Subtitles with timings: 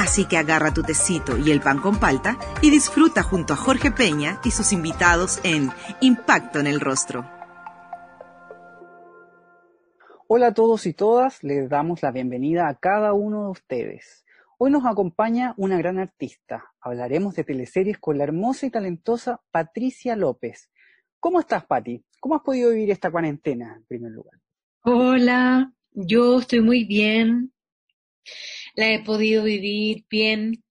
[0.00, 3.90] Así que agarra tu tecito y el pan con palta y disfruta junto a Jorge
[3.90, 5.68] Peña y sus invitados en
[6.00, 7.30] Impacto en el Rostro.
[10.26, 14.24] Hola a todos y todas, les damos la bienvenida a cada uno de ustedes.
[14.56, 16.64] Hoy nos acompaña una gran artista.
[16.80, 20.70] Hablaremos de teleseries con la hermosa y talentosa Patricia López.
[21.18, 22.02] ¿Cómo estás, Pati?
[22.20, 24.40] ¿Cómo has podido vivir esta cuarentena, en primer lugar?
[24.82, 27.52] Hola, yo estoy muy bien
[28.74, 30.62] la he podido vivir bien.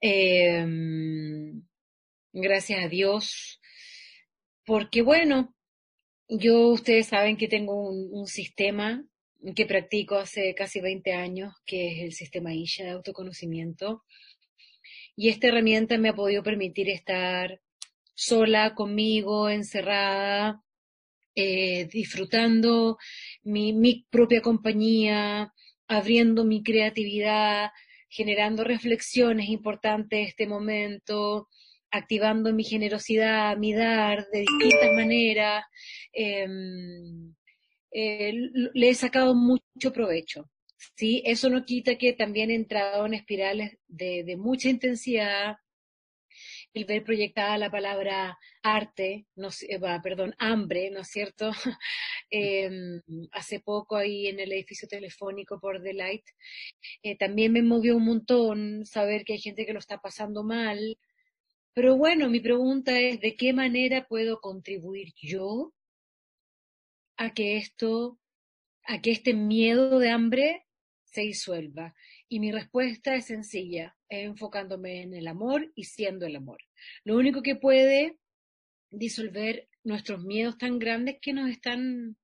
[0.00, 1.62] Em,
[2.32, 3.60] gracias a Dios.
[4.64, 5.54] Porque bueno,
[6.28, 9.04] yo, ustedes saben que tengo un, sistema
[9.54, 14.02] que practico hace casi 20 años, que es el sistema ISHA de autoconocimiento.
[15.14, 17.60] Y esta herramienta me ha podido permitir estar
[18.14, 20.62] sola conmigo, encerrada,
[21.34, 22.98] eh, disfrutando
[23.42, 25.52] mi, mi, propia compañía,
[25.88, 27.70] abriendo mi creatividad,
[28.08, 31.48] generando reflexiones importantes de este momento,
[31.90, 35.64] activando mi generosidad, mi dar de distintas maneras.
[36.12, 37.34] Em,
[37.92, 38.32] eh,
[38.74, 40.50] le he sacado mucho provecho.
[40.96, 41.22] ¿sí?
[41.24, 45.56] Eso no quita que también he entrado en espirales de, mucha intensidad,
[46.74, 51.50] el ver proyectada la palabra arte, no, eh, perdón, hambre, ¿no es cierto?
[52.30, 56.24] Em, hace poco ahí en el edificio telefónico por The Light,
[57.02, 60.98] eh, también me movió un montón saber que hay gente que lo está pasando mal.
[61.74, 65.72] Pero bueno, mi pregunta es, ¿de qué manera puedo contribuir yo
[67.16, 68.18] a que esto,
[68.84, 70.66] a que este miedo de hambre
[71.04, 71.94] se disuelva?
[72.28, 76.58] Y mi respuesta es sencilla, enfocándome en el amor y siendo el amor.
[77.04, 78.18] Lo único que puede
[78.90, 82.16] disolver nuestros miedos tan grandes que nos están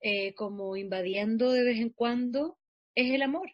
[0.00, 2.58] eh, como invadiendo de vez en cuando
[2.94, 3.50] es el amor.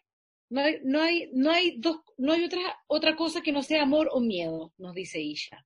[0.49, 3.81] No hay, no hay, no hay, dos, no hay otra, otra cosa que no sea
[3.81, 5.65] amor o miedo, nos dice Isha.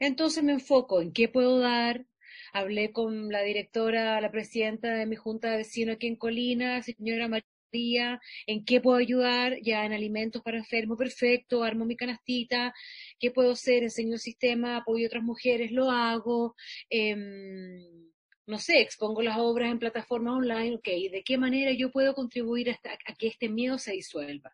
[0.00, 2.06] Entonces me enfoco en qué puedo dar.
[2.52, 7.28] Hablé con la directora, la presidenta de mi junta de vecinos aquí en Colina, señora
[7.28, 12.74] María en qué puedo ayudar, ya en alimentos para enfermos, perfecto, armo mi canastita,
[13.18, 16.54] qué puedo hacer, enseño el sistema, apoyo a otras mujeres, lo hago,
[16.88, 18.10] em,
[18.46, 22.70] no sé, expongo las obras en plataformas online, ok, ¿de qué manera yo puedo contribuir
[22.70, 24.52] a, a que este miedo se disuelva?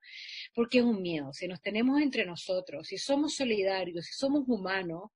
[0.54, 5.10] Porque es un miedo, si nos tenemos entre nosotros, si somos solidarios, si somos humanos,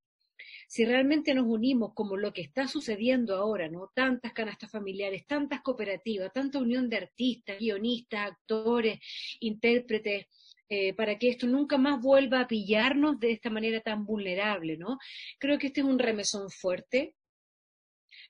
[0.71, 3.91] si realmente nos unimos como lo que está sucediendo ahora, ¿no?
[3.93, 9.01] Tantas canastas familiares, tantas cooperativas, tanta unión de artistas, guionistas, actores,
[9.41, 10.27] intérpretes,
[10.69, 14.99] eh, para que esto nunca más vuelva a pillarnos de esta manera tan vulnerable, ¿no?
[15.41, 17.17] Creo que este es un remesón fuerte.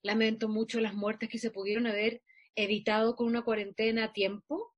[0.01, 2.22] Lamento mucho las muertes que se pudieron haber
[2.55, 4.75] evitado con una cuarentena a tiempo.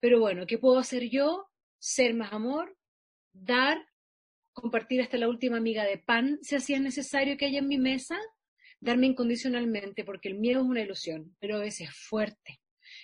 [0.00, 1.46] Pero bueno, ¿qué puedo hacer yo?
[1.78, 2.76] Ser más amor,
[3.32, 3.78] dar
[4.54, 8.18] compartir hasta la última amiga de pan si hacía necesario que haya en mi mesa,
[8.80, 12.60] darme incondicionalmente, porque el miedo es una ilusión, pero a veces es fuerte.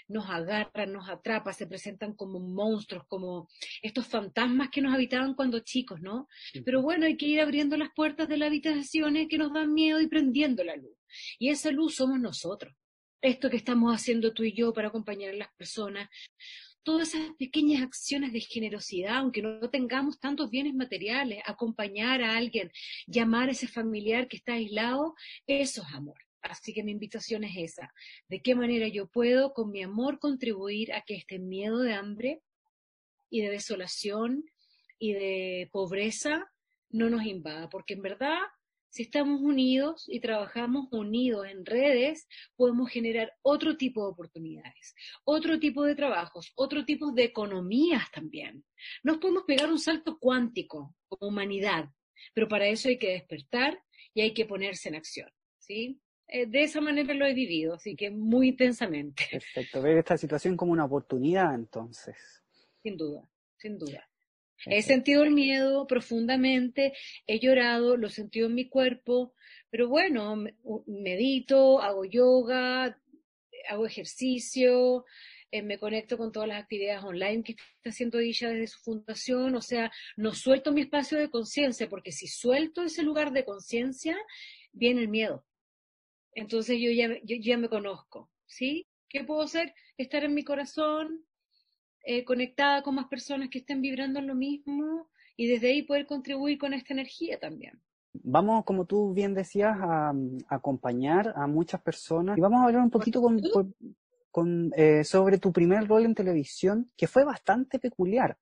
[0.09, 3.49] Nos agarra, nos atrapa, se presentan como monstruos, como
[3.83, 6.29] estos fantasmas que nos habitaban cuando chicos, ¿no?
[6.65, 10.01] Pero bueno, hay que ir abriendo las puertas de las habitaciones que nos dan miedo
[10.01, 10.97] y prendiendo la luz.
[11.39, 12.75] Y esa luz somos nosotros.
[13.23, 16.09] Esto que estamos haciendo tú y yo para acompañar a las personas,
[16.83, 22.71] todas esas pequeñas acciones de generosidad, aunque no tengamos tantos bienes materiales, acompañar a alguien,
[23.07, 25.15] llamar a ese familiar que está aislado,
[25.47, 26.19] eso es amor.
[26.43, 27.93] Así que mi invitación es esa.
[28.29, 32.41] ¿De qué manera yo puedo con mi amor contribuir a que este miedo de hambre
[33.29, 34.45] y de desolación
[34.99, 36.51] y de pobreza
[36.89, 37.69] no nos invada?
[37.69, 38.39] Porque en verdad
[38.91, 44.95] si estamos unidos y trabajamos unidos en redes, podemos generar otro tipo de oportunidades,
[45.25, 48.65] otro tipo de trabajos, otro tipo de economías también.
[49.03, 51.89] Nos podemos pegar un salto cuántico como humanidad,
[52.35, 53.81] pero para eso hay que despertar
[54.13, 56.01] y hay que ponerse en acción, ¿sí?
[56.27, 59.27] Eh, de esa manera lo he vivido, así que muy intensamente.
[59.31, 62.17] Perfecto, ver esta situación como una oportunidad entonces.
[62.83, 64.10] Sin duda, sin duda.
[64.67, 66.93] He sentido el miedo profundamente,
[67.27, 69.35] he llorado, lo he sentido en mi cuerpo,
[69.71, 70.45] pero bueno,
[70.87, 72.99] medito, hago yoga,
[73.69, 75.05] hago ejercicio,
[75.53, 79.55] eh, me conecto con todas las actividades online que está haciendo ella desde su fundación,
[79.57, 84.17] o sea, no suelto mi espacio de conciencia, porque si suelto ese lugar de conciencia,
[84.73, 85.45] viene el miedo.
[86.35, 88.87] Entonces yo ya, yo ya me conozco, ¿sí?
[89.09, 89.75] ¿Qué puedo hacer?
[89.97, 91.27] Estar en mi corazón,
[92.05, 96.07] eh, conectada con más personas que estén vibrando en lo mismo y desde ahí poder
[96.07, 97.81] contribuir con esta energía también.
[98.13, 100.13] Vamos, como tú bien decías, a,
[100.49, 103.23] acompañar a muchas personas y vamos a hablar un poquito
[104.31, 108.37] con, eh, sobre tu primer rol en televisión, que fue bastante peculiar,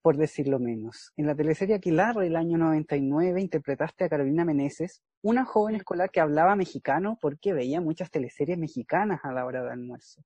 [0.00, 1.12] por decirlo menos.
[1.16, 6.20] En la teleserie Aquilarre del año 99 interpretaste a Carolina Meneses, una joven escolar que
[6.20, 10.24] hablaba mexicano porque veía muchas teleseries mexicanas a la hora de almuerzo.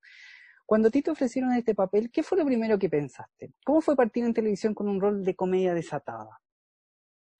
[0.67, 3.53] Cuando a ti te ofrecieron este papel, ¿qué fue lo primero que pensaste?
[3.63, 6.41] ¿Cómo fue partir en televisión con un rol de comedia desatada?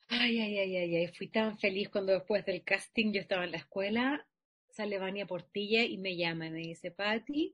[0.08, 3.52] Ay, ay, ay, ay, ay, fui tan feliz cuando después del casting yo estaba en
[3.52, 4.26] la escuela,
[4.70, 7.54] sale Vania Portilla y me llama y me dice, Patti.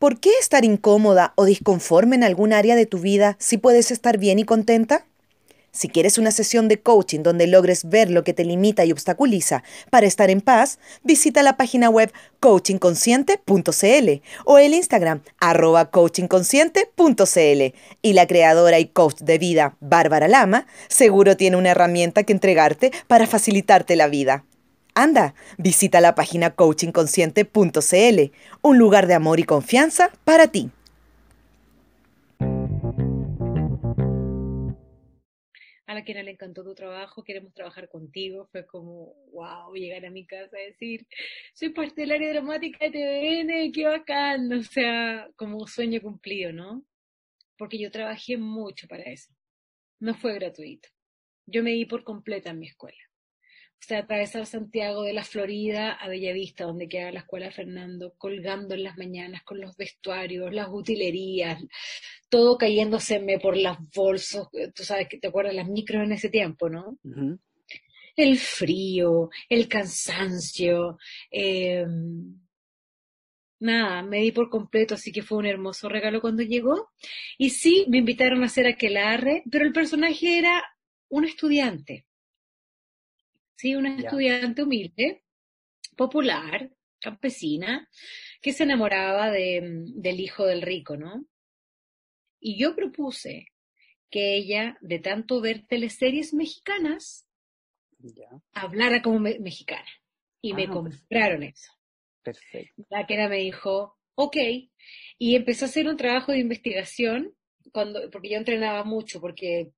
[0.00, 4.18] ¿Por qué estar incómoda o disconforme en algún área de tu vida si puedes estar
[4.18, 5.06] bien y contenta?
[5.74, 9.64] Si quieres una sesión de coaching donde logres ver lo que te limita y obstaculiza
[9.90, 17.74] para estar en paz, visita la página web coachingconsciente.cl o el Instagram arroba coachingconsciente.cl.
[18.02, 22.92] Y la creadora y coach de vida, Bárbara Lama, seguro tiene una herramienta que entregarte
[23.08, 24.44] para facilitarte la vida.
[24.94, 28.30] Anda, visita la página coachingconsciente.cl,
[28.62, 30.70] un lugar de amor y confianza para ti.
[35.94, 38.48] A la que le encantó tu trabajo, queremos trabajar contigo.
[38.52, 41.06] Fue como, wow, llegar a mi casa y decir,
[41.54, 44.52] soy parte del área dramática de TVN, qué bacán.
[44.52, 46.84] O sea, como un sueño cumplido, ¿no?
[47.56, 49.32] Porque yo trabajé mucho para eso.
[50.00, 50.88] No fue gratuito.
[51.46, 53.03] Yo me di por completa en mi escuela.
[53.84, 58.74] O sea, atravesar Santiago de la Florida a Bellavista, donde queda la escuela Fernando, colgando
[58.74, 61.62] en las mañanas con los vestuarios, las utilerías,
[62.30, 66.70] todo cayéndoseme por las bolsas, tú sabes que te acuerdas las micros en ese tiempo,
[66.70, 66.98] ¿no?
[68.16, 70.96] El frío, el cansancio,
[71.30, 72.40] em,
[73.60, 76.88] nada, me di por completo, así que fue un hermoso regalo cuando llegó.
[77.36, 80.64] Y sí, me invitaron a hacer aquelarre, pero el personaje era
[81.10, 82.06] un estudiante
[83.56, 83.74] ¿sí?
[83.74, 85.24] Una estudiante humilde,
[85.96, 86.70] popular,
[87.00, 87.88] campesina,
[88.40, 89.60] que se enamoraba de,
[89.94, 91.26] del hijo del rico, ¿no?
[92.40, 93.48] Y yo propuse
[94.10, 97.26] que ella, de tanto ver teleseries mexicanas,
[98.52, 99.88] hablara como mexicana.
[100.40, 101.72] Y me ah, compraron eso.
[102.22, 102.84] Perfecto.
[102.90, 104.36] La que era me dijo, ok,
[105.18, 107.34] y empezó a hacer un trabajo de investigación,
[107.72, 109.72] cuando, porque yo entrenaba mucho, porque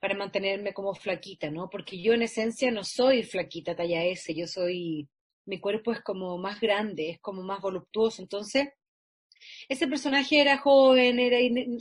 [0.00, 1.68] para mantenerme como flaquita, ¿no?
[1.70, 5.08] Porque yo en esencia no soy flaquita talla S, yo soy,
[5.46, 8.68] mi cuerpo es como más grande, es como más voluptuoso, entonces
[9.68, 11.38] ese personaje era joven, era,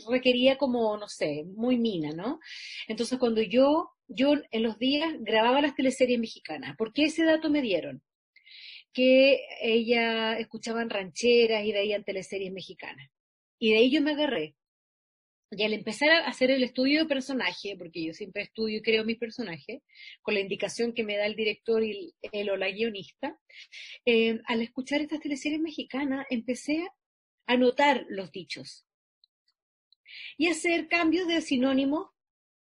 [0.09, 2.39] requería como, no sé, muy mina, ¿no?
[2.87, 7.49] Entonces cuando yo, yo en los días grababa las teleseries mexicanas, ¿por qué ese dato
[7.49, 8.01] me dieron?
[8.93, 13.09] Que ella escuchaban rancheras y veían teleseries mexicanas.
[13.59, 14.55] Y de ahí yo me agarré.
[15.49, 19.05] Y al empezar a hacer el estudio de personaje, porque yo siempre estudio y creo
[19.05, 19.81] mis personajes,
[20.21, 23.39] con la indicación que me da el director y el, o la guionista,
[24.05, 26.87] eh, al escuchar estas teleseries mexicanas empecé
[27.45, 28.85] a notar los dichos
[30.37, 32.13] y hacer cambios de sinónimo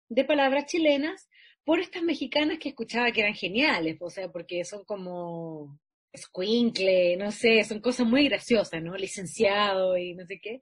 [0.09, 1.29] de palabras chilenas
[1.63, 5.79] por estas mexicanas que escuchaba que eran geniales, o sea, porque son como
[6.17, 8.95] squinkle, no sé, son cosas muy graciosas, ¿no?
[8.95, 10.59] Licenciado y no sé qué.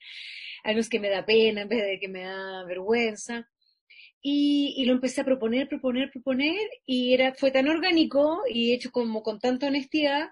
[0.63, 3.49] Hay unos que me da pena en vez de que me da vergüenza.
[4.21, 8.89] Y, y, lo empecé a proponer, proponer, proponer, y era, fue tan orgánico y hecho
[8.91, 10.29] como con tanta honestidad,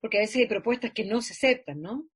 [0.00, 2.08] porque a veces hay propuestas que no se aceptan, ¿no?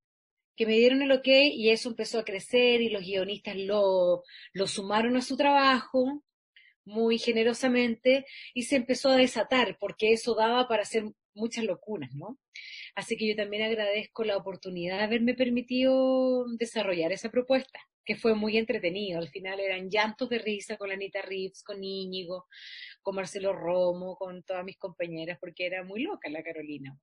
[0.57, 4.67] Que me dieron el ok y eso empezó a crecer y los guionistas lo, lo
[4.67, 6.25] sumaron a su trabajo
[6.85, 11.05] muy generosamente y se empezó a desatar porque eso daba para hacer
[11.35, 12.39] muchas locuras, ¿no?
[12.95, 18.35] Así que yo también agradezco la oportunidad de haberme permitido desarrollar esa propuesta, que fue
[18.35, 19.19] muy entretenido.
[19.19, 22.47] Al final eran llantos de risa con Anita Reeves, con Íñigo,
[23.03, 26.99] con Marcelo Romo, con todas mis compañeras, porque era muy loca la Carolina.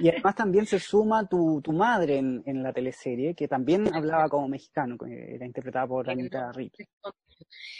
[0.00, 4.28] Y además también se suma tu, tu madre en, en, la teleserie, que también hablaba
[4.28, 6.86] como mexicano, que era interpretada por Anita Reeves.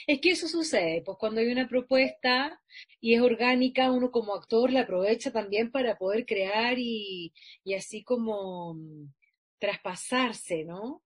[0.07, 2.61] Es que eso sucede, pues cuando hay una propuesta
[3.01, 7.33] y es orgánica, uno como actor la aprovecha también para poder crear y,
[7.65, 9.13] y así como mm,
[9.59, 11.03] traspasarse, ¿no?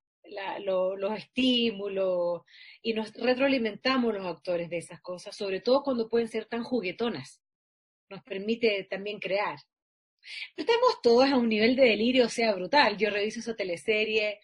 [0.64, 2.42] los estímulos
[2.82, 7.40] y nos retroalimentamos los actores de esas cosas, sobre todo cuando pueden ser tan juguetonas.
[8.08, 9.58] Nos permite también crear.
[10.56, 12.96] estamos todos a un nivel de delirio, o sea, brutal.
[12.98, 14.40] Yo reviso esa teleserie,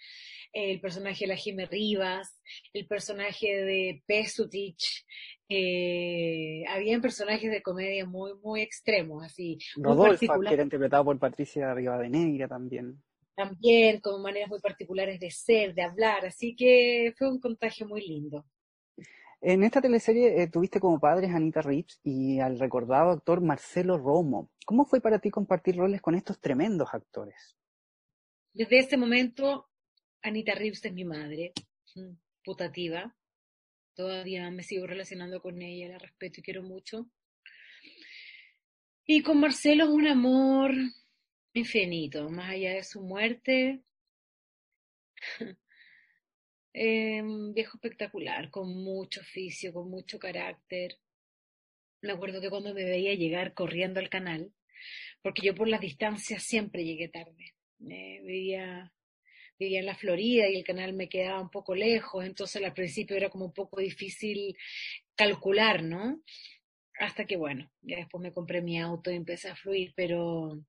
[0.53, 2.41] el personaje de la Jimé Rivas,
[2.73, 5.05] el personaje de Pesutich,
[5.49, 9.59] eh, habían personajes de comedia muy, muy extremos, así.
[9.77, 13.03] Rodolfo, que era interpretado por Patricia Rivadeneira también.
[13.35, 18.07] También, con maneras muy particulares de ser, de hablar, así que fue un contagio muy
[18.07, 18.45] lindo.
[19.41, 23.97] En esta teleserie eh, tuviste como padres a Anita Reeves y al recordado actor Marcelo
[23.97, 24.51] Romo.
[24.67, 27.57] ¿Cómo fue para ti compartir roles con estos tremendos actores?
[28.53, 29.68] Desde ese momento,
[30.23, 31.53] Anita Reeves es mi madre,
[32.45, 33.15] putativa.
[33.95, 37.11] Todavía me sigo relacionando con ella, la respeto y quiero mucho.
[39.07, 40.73] Y con Marcelo es un amor
[41.55, 43.83] infinito, más allá de su muerte.
[46.81, 50.99] Eh, un viejo espectacular, con mucho oficio, con mucho carácter.
[52.03, 54.53] Me acuerdo que cuando me veía llegar corriendo al canal,
[55.21, 57.55] porque yo por las distancias siempre llegué tarde.
[57.79, 58.93] vivía,
[59.59, 63.17] vivía en la Florida y el canal me quedaba un poco lejos, entonces al principio
[63.17, 64.57] era como un poco difícil
[65.17, 66.23] calcular, ¿no?
[66.99, 70.61] Hasta que bueno, ya después me compré mi auto y empecé a fluir, pero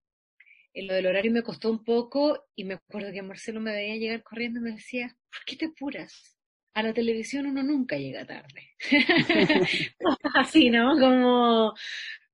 [0.73, 3.95] en lo del horario me costó un poco y me acuerdo que Marcelo me veía
[3.95, 6.37] llegar corriendo y me decía, ¿por qué te apuras?
[6.75, 8.75] A la televisión uno nunca llega tarde.
[10.35, 10.97] Así, ¿no?
[10.99, 11.73] Como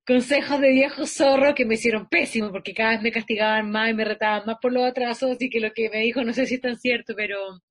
[0.05, 3.93] consejos de viejo zorro que me hicieron pésimo porque cada vez me castigaban más y
[3.93, 6.55] me retaban más por los atrasos, así que lo que me dijo no sé si
[6.55, 7.61] es tan cierto, pero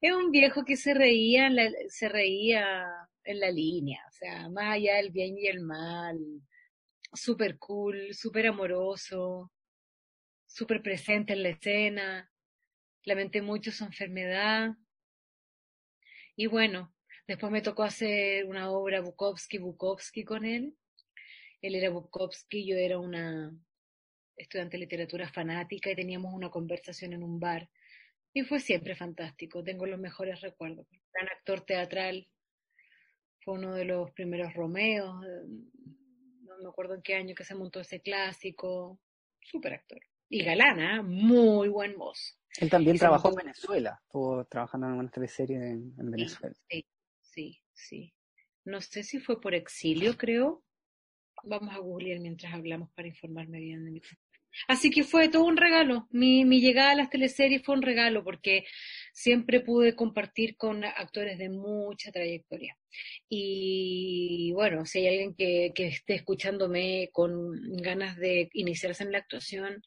[0.00, 1.50] es un viejo que se reía,
[1.88, 2.86] se reía
[3.24, 6.18] en la línea, o sea, más allá del bien y el mal,
[7.12, 9.52] súper cool, súper amoroso,
[10.46, 12.30] súper presente en la escena,
[13.04, 14.70] lamenté mucho su enfermedad.
[16.36, 16.94] Y bueno,
[17.26, 20.76] después me tocó hacer una obra Bukowski, Bukowski con él.
[21.62, 23.56] Él era Bukowski, yo era una
[24.36, 27.70] estudiante de literatura fanática y teníamos una conversación en un bar.
[28.34, 30.86] Y fue siempre fantástico, tengo los mejores recuerdos.
[31.12, 32.28] Gran actor teatral,
[33.40, 37.80] fue uno de los primeros Romeos, no me acuerdo en qué año que se montó
[37.80, 39.00] ese clásico,
[39.40, 40.00] súper actor
[40.32, 42.38] y galana, muy buen voz.
[42.58, 46.56] Él también trabajó en Venezuela, estuvo trabajando en una teleserie en, en Venezuela.
[46.70, 46.86] Sí,
[47.20, 48.14] sí, sí.
[48.64, 50.64] No sé si fue por exilio, creo.
[51.44, 54.00] Vamos a googlear mientras hablamos para informarme bien de mi
[54.68, 56.06] Así que fue todo un regalo.
[56.10, 58.64] Mi, mi llegada a las teleseries fue un regalo porque
[59.12, 62.76] siempre pude compartir con actores de mucha trayectoria.
[63.28, 69.18] Y bueno, si hay alguien que, que esté escuchándome con ganas de iniciarse en la
[69.18, 69.82] actuación,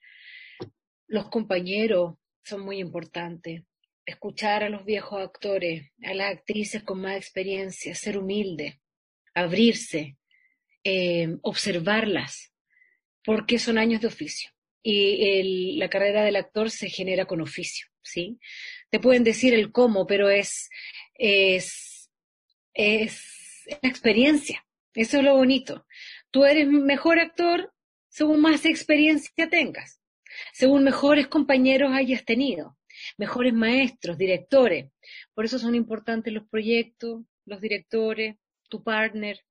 [1.08, 3.64] los compañeros son muy importantes.
[4.06, 8.82] Escuchar a los viejos actores, a las actrices con más experiencia, ser humilde,
[9.34, 10.18] abrirse,
[10.86, 12.54] eh, observarlas,
[13.26, 14.52] porque son años de oficio.
[14.82, 18.40] Y la carrera del actor se genera con oficio, ¿sí?
[18.92, 20.70] Te pueden decir el cómo, pero es,
[21.16, 22.10] es,
[22.74, 24.66] es experiencia.
[24.94, 25.86] Eso es lo bonito.
[26.32, 27.74] Tú eres mejor actor
[28.10, 30.00] según más experiencia tengas
[30.54, 32.78] según mejores compañeros hayas tenido,
[33.18, 34.92] mejores maestros, directores.
[35.34, 38.36] Por eso son importantes los proyectos, los directores,
[38.70, 39.42] tu partner.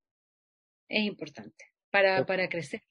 [0.87, 2.81] Es importante para, para crecer.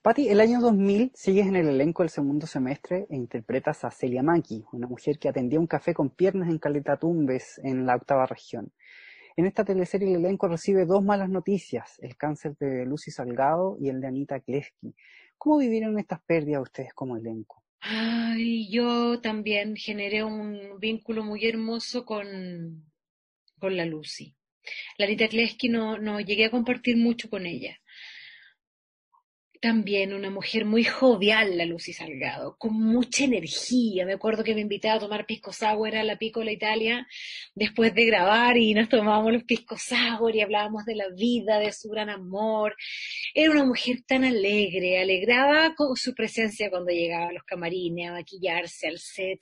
[0.00, 4.22] Patti, el año 2000 sigues en el elenco del segundo semestre e interpretas a Celia
[4.22, 8.26] Maki, una mujer que atendía un café con piernas en Caleta Tumbes, en la octava
[8.26, 8.72] región.
[9.36, 13.88] En esta teleserie el elenco recibe dos malas noticias, el cáncer de Lucy Salgado y
[13.88, 14.94] el de Anita Kleski.
[15.36, 17.64] ¿Cómo vivieron estas pérdidas ustedes como elenco?
[17.80, 22.84] Ay, yo también generé un vínculo muy hermoso con,
[23.58, 24.34] con la Lucy.
[24.98, 27.78] La Anita Kleski no, no llegué a compartir mucho con ella
[29.64, 34.04] también una mujer muy jovial, la Lucy Salgado, con mucha energía.
[34.04, 37.06] Me acuerdo que me invitaba a tomar pisco sour a la Piccola Italia
[37.54, 41.72] después de grabar y nos tomábamos los pisco sour y hablábamos de la vida, de
[41.72, 42.76] su gran amor.
[43.32, 48.12] Era una mujer tan alegre, alegraba con su presencia cuando llegaba a los camarines, a
[48.12, 49.40] maquillarse, al set.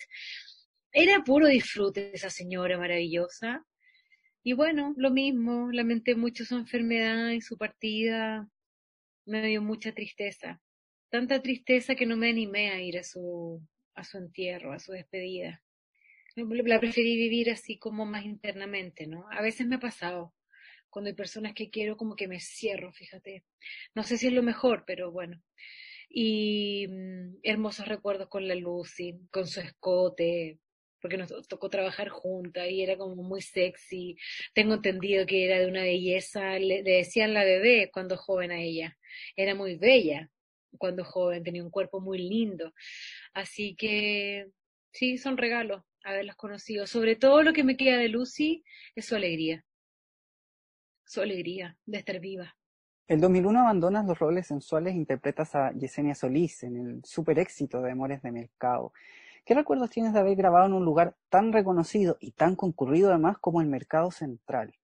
[0.92, 3.66] Era puro disfrute esa señora maravillosa.
[4.44, 8.48] Y bueno, lo mismo, lamenté mucho su enfermedad y su partida
[9.24, 10.60] me dio mucha tristeza.
[11.10, 13.62] Tanta tristeza que no me animé a ir a su,
[13.94, 15.62] a su entierro, a su despedida.
[16.34, 19.26] La preferí vivir así como más internamente, ¿no?
[19.30, 20.34] A veces me ha pasado,
[20.88, 23.44] cuando hay personas que quiero como que me cierro, fíjate.
[23.94, 25.42] No sé si es lo mejor, pero bueno.
[26.08, 30.58] Y mm, hermosos recuerdos con la Lucy, con su escote,
[31.02, 34.16] porque nos tocó trabajar juntas y era como muy sexy.
[34.54, 38.96] Tengo entendido que era de una belleza, le, decían la bebé cuando joven a ella,
[39.36, 40.30] era muy bella.
[40.78, 42.72] cuando joven, tenía un cuerpo muy lindo.
[43.34, 44.46] Así que
[44.90, 46.86] sí, son regalos haberlos conocido.
[46.86, 49.64] Sobre todo lo que me queda de Lucy es su alegría.
[51.04, 52.56] Su alegría de estar viva.
[53.08, 57.82] El 2001 abandonas los roles sensuales e interpretas a Yesenia Solís en el super éxito
[57.82, 58.92] de Amores de Mercado.
[59.44, 63.38] ¿Qué recuerdos tienes de haber grabado en un lugar tan reconocido y tan concurrido además
[63.38, 64.74] como el Mercado Central?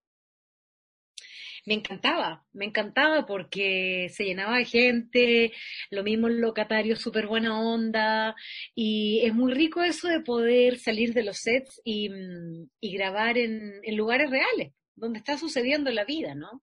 [1.68, 5.52] me encantaba, me encantaba porque se llenaba de gente,
[5.90, 8.34] lo mismo el locatario, súper buena onda,
[8.74, 13.82] y es muy rico eso de poder salir de los sets y, mm, grabar en,
[13.96, 16.62] lugares reales, donde está sucediendo la vida, ¿no?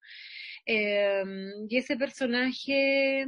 [0.66, 3.28] Em, y ese personaje,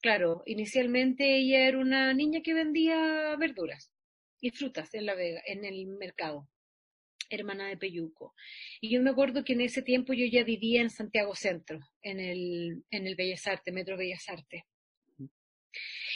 [0.00, 3.90] claro, inicialmente ella era una niña que vendía verduras
[4.40, 6.48] y frutas en la Vega, en el mercado
[7.30, 8.34] hermana de Peyuco.
[8.80, 12.20] Y yo me acuerdo que en ese tiempo yo ya vivía en Santiago Centro, en
[12.20, 14.62] el, en el Bellas Artes, Metro Bellas Artes.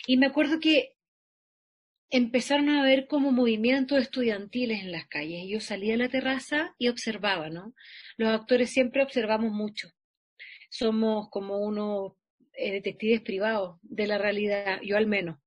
[0.07, 0.95] Y me acuerdo que
[2.11, 5.45] empezaron a haber como movimientos estudiantiles en las calles.
[5.49, 7.75] Yo salía a la terraza y observaba, ¿no?
[8.17, 9.88] Los actores siempre observamos mucho.
[10.69, 12.12] Somos como unos
[12.55, 15.38] eh, detectives privados de la realidad, yo al menos.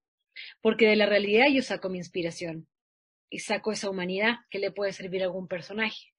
[0.62, 2.68] Porque de la realidad yo saco mi inspiración
[3.30, 6.14] y saco esa humanidad que le puede servir a algún personaje.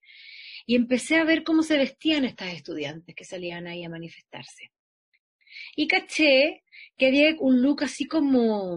[0.66, 4.73] Y empecé a ver cómo se vestían estas estudiantes que salían ahí a manifestarse.
[5.76, 6.64] Y caché
[6.96, 8.76] que había un look así como,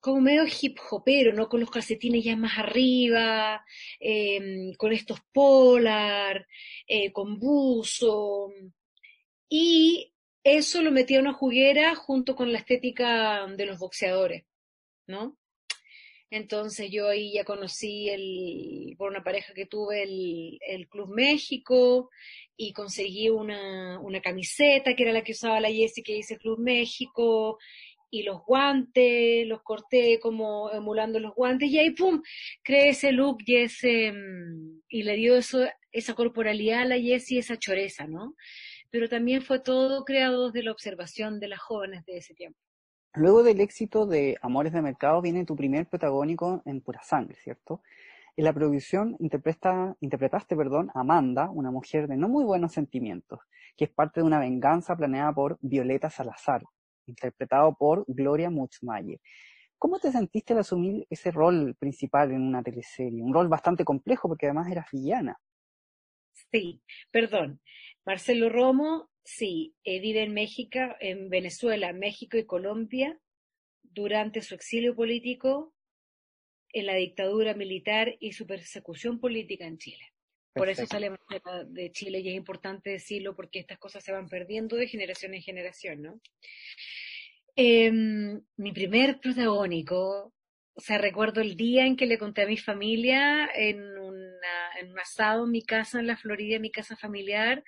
[0.00, 1.48] como medio hip hopero, ¿no?
[1.48, 3.64] Con los calcetines ya más arriba,
[4.00, 6.46] em, con estos polar,
[6.86, 8.52] eh, con buzo.
[9.48, 10.11] Y
[10.44, 14.44] eso lo metía a una juguera junto con la estética de los boxeadores,
[15.06, 15.38] ¿no?
[16.30, 22.08] Entonces yo ahí ya conocí el, por una pareja que tuve el, Club México
[22.56, 26.58] y conseguí una, una, camiseta que era la que usaba la Jessie que dice Club
[26.58, 27.58] México
[28.10, 32.22] y los guantes, los corté como emulando los guantes y ahí pum,
[32.62, 37.38] creé ese look y ese, mm, y le dio eso, esa corporalidad a la Jessie,
[37.38, 38.34] esa choreza, ¿no?
[38.92, 42.58] Pero también fue todo creado desde la observación de las jóvenes de ese tiempo.
[43.14, 47.82] Luego del éxito de Amores de Mercado viene tu primer protagónico en Pura Sangre, ¿cierto?
[48.36, 53.40] En la producción interpretaste perdón, a Amanda, una mujer de no muy buenos sentimientos,
[53.76, 56.62] que es parte de una venganza planeada por Violeta Salazar,
[57.06, 59.20] interpretado por Gloria Muchmayer.
[59.78, 63.22] ¿Cómo te sentiste al asumir ese rol principal en una teleserie?
[63.22, 65.38] Un rol bastante complejo porque además eras villana.
[66.50, 67.60] Sí, perdón.
[68.04, 73.18] Marcelo Romo Sí, eh, vive en México, en Venezuela, México y Colombia
[73.82, 75.74] durante su exilio político
[76.72, 80.12] en la dictadura militar y su persecución política en Chile.
[80.54, 81.12] Por eso sale
[81.68, 85.42] de Chile y es importante decirlo porque estas cosas se van perdiendo de generación en
[85.42, 86.20] generación, ¿no?
[87.54, 90.34] Em, mi primer protagónico,
[90.74, 93.96] o sea, recuerdo el día en que le conté a mi familia en,
[94.82, 97.64] en un en mi casa en la Florida, en mi casa familiar,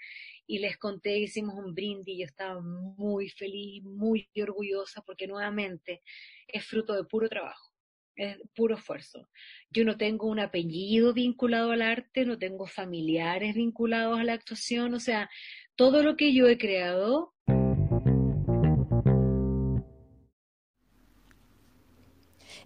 [0.46, 6.03] y les conté, hicimos un brindis yo estaba muy feliz, muy orgullosa porque nuevamente
[6.46, 7.72] es fruto de puro trabajo,
[8.14, 9.29] es puro esfuerzo.
[9.70, 14.94] Yo no tengo un apellido vinculado al arte, no tengo familiares vinculados a la actuación,
[14.94, 15.31] o sea,
[15.77, 17.34] todo lo que yo he creado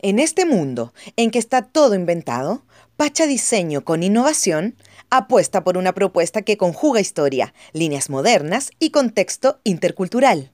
[0.00, 2.62] En este mundo en que está todo inventado,
[2.96, 4.76] Pacha Diseño con Innovación
[5.10, 10.52] apuesta por una propuesta que conjuga historia, líneas modernas y contexto intercultural.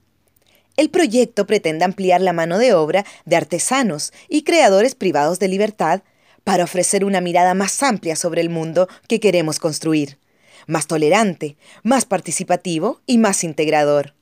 [0.79, 6.03] El proyecto pretende ampliar la mano de obra de artesanos y creadores privados de libertad
[6.43, 10.19] para ofrecer una mirada más amplia sobre el mundo que queremos construir,
[10.67, 14.15] más tolerante, más participativo y más integrador.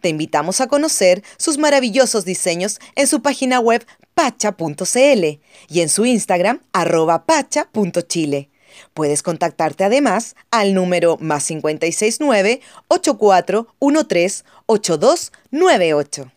[0.00, 6.04] Te invitamos a conocer sus maravillosos diseños en su página web pacha.cl y en su
[6.06, 8.48] Instagram arroba pacha.chile.
[8.94, 16.32] Puedes contactarte además al número más 569 8413 8298.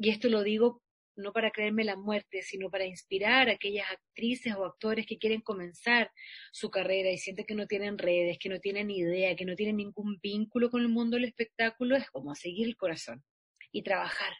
[0.00, 0.80] Y esto lo digo
[1.18, 5.40] no para creerme la muerte, sino para inspirar a aquellas actrices o actores que quieren
[5.40, 6.10] comenzar
[6.52, 9.76] su carrera y sienten que no tienen redes, que no tienen idea, que no tienen
[9.76, 13.24] ningún vínculo con el mundo del espectáculo, es como seguir el corazón
[13.72, 14.32] y trabajar,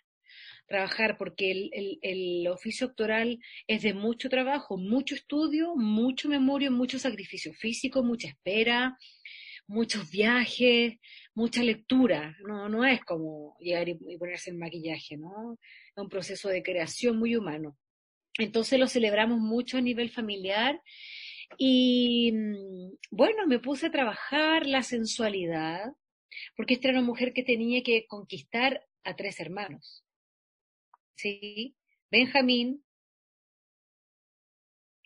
[0.67, 6.99] trabajar, porque el, el, oficio actoral es de mucho trabajo, mucho estudio, mucho memoria, mucho
[6.99, 8.97] sacrificio físico, mucha espera,
[9.69, 10.99] muchos viajes,
[11.35, 15.59] mucha lectura, no, no es como llegar y, ponerse el maquillaje, ¿no?
[15.95, 17.77] Es un proceso de creación muy humano.
[18.39, 20.81] Entonces lo celebramos mucho a nivel familiar
[21.59, 25.93] Y mm, bueno, me puse a trabajar la sensualidad,
[26.57, 30.05] porque esta era una mujer que tenía que conquistar a tres hermanos.
[31.17, 31.75] ¿Sí?
[32.11, 32.85] Benjamín,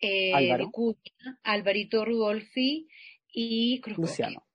[0.00, 0.66] eh, Álvaro.
[0.66, 2.88] de Cunha, Alvarito Rudolfi
[3.28, 4.46] y Cruz Luciano.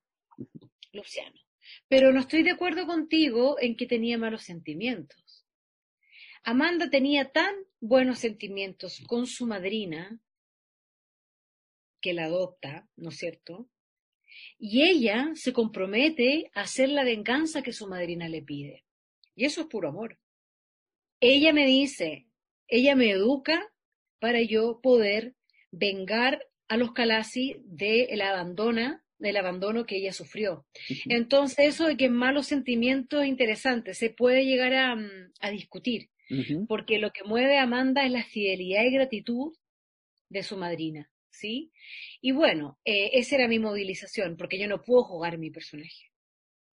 [0.94, 1.40] Luciano.
[1.88, 5.46] Pero no estoy de acuerdo contigo en que tenía malos sentimientos.
[6.44, 10.22] Amanda tenía tan buenos sentimientos con su madrina,
[12.00, 13.70] que la adopta, ¿no es cierto?
[14.58, 18.86] Y ella se compromete a hacer la venganza que su madrina le pide.
[19.36, 20.20] Y eso es puro amor.
[21.20, 22.28] Ella me dice,
[22.68, 23.74] ella me educa
[24.20, 25.36] para yo poder
[25.72, 30.66] vengar a los Calasi del abandono, del abandono que ella sufrió.
[31.10, 36.10] Entonces, eso de que malos sentimientos interesantes se puede llegar a, mm, a discutir,
[36.68, 39.54] porque lo que mueve a Amanda es la fidelidad y gratitud
[40.30, 41.72] de su madrina, ¿sí?
[42.22, 46.12] Y bueno, eh, esa era mi movilización, porque yo no puedo jugar mi personaje.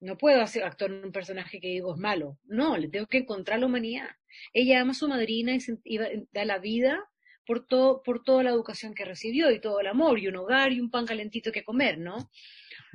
[0.01, 2.39] No puedo hacer, actuar un personaje que digo es malo.
[2.45, 4.09] No, le tengo que encontrar la humanidad.
[4.53, 5.99] Ella ama a su madrina y se- y
[6.33, 6.99] da la vida
[7.47, 10.73] por, todo, por toda la educación que recibió y todo el amor y un hogar
[10.73, 12.31] y un pan calentito que comer, ¿no?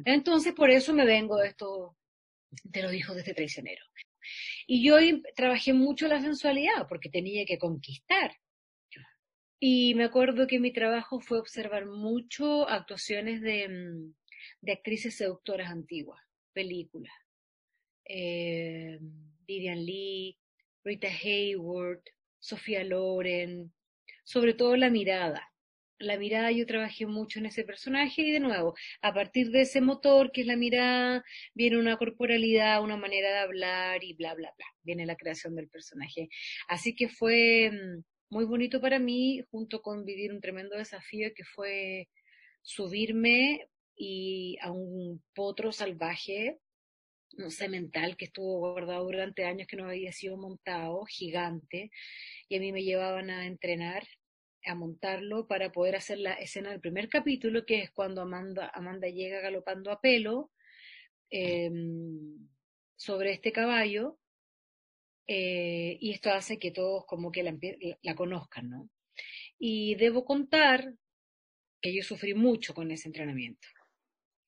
[0.06, 1.98] Entonces, por eso me vengo de esto,
[2.64, 3.84] de los hijos de este traicionero.
[4.68, 4.98] Y yo
[5.36, 8.36] trabajé mucho la sensualidad porque tenía que conquistar.
[9.60, 14.14] Y me acuerdo que mi trabajo fue observar mucho actuaciones de, mm,
[14.62, 16.22] de actrices seductoras antiguas,
[16.54, 17.14] películas.
[18.06, 19.00] Eh,
[19.46, 20.38] Vivian Lee,
[20.84, 22.08] Rita Hayworth,
[22.40, 23.74] Sofía Loren,
[24.30, 25.52] sobre todo la mirada.
[25.98, 29.82] La mirada yo trabajé mucho en ese personaje y de nuevo, a partir de ese
[29.82, 31.24] motor que es la mirada,
[31.56, 34.68] viene una corporalidad, una manera de hablar y bla, bla, bla.
[34.84, 36.30] Viene la creación del personaje.
[36.68, 41.44] Así que fue mm, muy bonito para mí, junto con vivir un tremendo desafío que
[41.44, 42.08] fue
[42.62, 46.60] subirme y a un potro salvaje,
[47.38, 51.90] un cemental que estuvo guardado durante años que no había sido montado, gigante,
[52.48, 54.04] y a mí me llevaban a entrenar,
[54.66, 59.08] a montarlo para poder hacer la escena del primer capítulo, que es cuando Amanda, Amanda
[59.08, 60.52] llega galopando a pelo
[61.32, 61.72] eh,
[62.96, 64.20] sobre este caballo,
[65.28, 67.56] eh, y esto hace que todos como que la,
[68.02, 68.90] la conozcan, ¿no?
[69.60, 70.96] Y debo contar
[71.82, 73.68] que yo sufrí mucho con ese entrenamiento.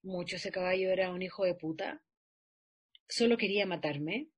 [0.03, 2.01] Mucho, ese caballo era un hijo de puta.
[3.07, 4.29] Solo quería matarme.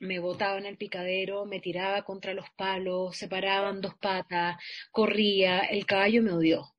[0.00, 4.56] Me botaba en el picadero, me tiraba contra los palos, se paraban dos patas,
[4.90, 6.74] corría, el caballo me odió.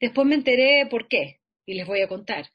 [0.00, 2.46] Después me enteré por qué, y les voy a contar.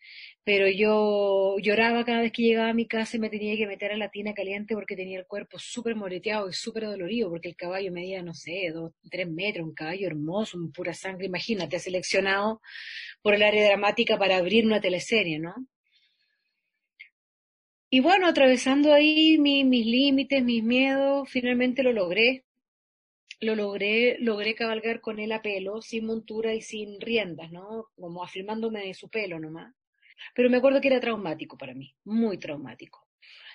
[0.43, 3.91] Pero yo lloraba cada vez que llegaba a mi casa y me tenía que meter
[3.91, 7.55] a la tina caliente porque tenía el cuerpo súper moreteado y súper dolorido, porque el
[7.55, 11.27] caballo medía, no sé, dos, tres metros, un caballo hermoso, un pura sangre.
[11.27, 12.61] Imagínate, seleccionado
[13.21, 15.53] por el área dramática para abrir una teleserie, ¿no?
[17.89, 22.45] Y bueno, atravesando ahí mi- mis límites, mis miedos, finalmente lo logré.
[23.41, 27.87] Lo logré, logré cabalgar con él a pelo, sin montura y sin riendas, ¿no?
[27.95, 29.73] Como afirmándome de su pelo nomás.
[30.35, 33.07] Pero me acuerdo que era traumático para mí, muy traumático.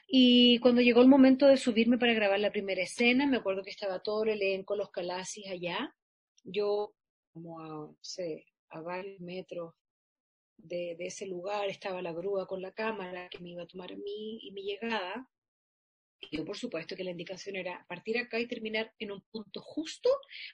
[0.08, 3.70] Y cuando llegó el momento de subirme para grabar la primera escena, me acuerdo que
[3.70, 5.94] estaba todo el elenco, los calasis allá.
[6.44, 6.94] Yo,
[7.32, 9.74] como a, no sé, a varios metros
[10.56, 14.38] de, ese lugar, estaba la grúa con la cámara que me iba a tomar mi,
[14.42, 15.28] y mi llegada.
[16.32, 20.08] Yo, por supuesto, que la indicación era partir acá y terminar en un punto justo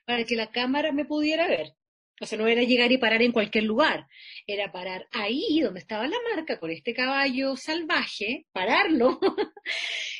[0.04, 1.74] para que la cámara me pudiera ver.
[2.20, 4.06] O sea, no era llegar y parar en cualquier lugar,
[4.46, 9.18] era parar ahí donde estaba la marca con este caballo salvaje, pararlo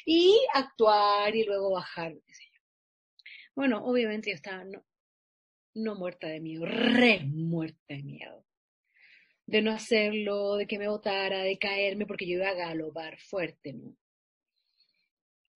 [0.07, 2.15] y actuar y luego bajar.
[3.55, 4.83] Bueno, obviamente yo estaba no,
[5.75, 8.47] no muerta de miedo, re muerta de miedo.
[9.51, 13.73] De no hacerlo, de que me botara, de caerme, porque yo iba a galopar fuerte,
[13.73, 13.97] ¿no?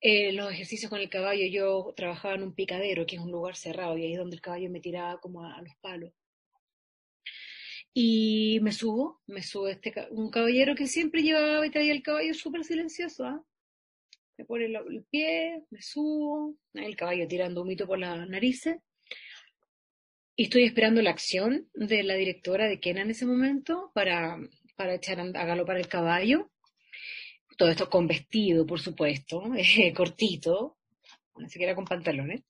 [0.00, 3.54] Eh, los ejercicios con el caballo, yo trabajaba en un picadero, que es un lugar
[3.54, 6.12] cerrado, y ahí es donde el caballo me tiraba como a, los palos.
[7.94, 12.35] Y me subo, me subo este, un caballero que siempre llevaba y traía el caballo
[12.35, 13.44] súper silencioso, ¿ah?
[14.37, 18.78] Me pone el, el pie, me subo, el caballo tirando humito por las narices,
[20.37, 24.37] y estoy esperando la acción de la directora de Kena en ese momento para,
[24.77, 26.51] para echar a, galopar el caballo.
[27.57, 30.77] Todo esto con vestido, por supuesto, eh, cortito,
[31.37, 32.42] ni siquiera con pantalones,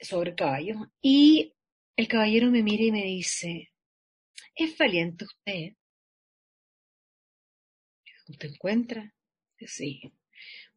[0.00, 0.90] sobre el caballo.
[1.02, 1.54] Y
[1.96, 3.72] el caballero me mira y me dice,
[4.54, 5.76] ¿es valiente usted?
[8.28, 9.12] ¿Usted encuentra?
[9.58, 10.00] Sí.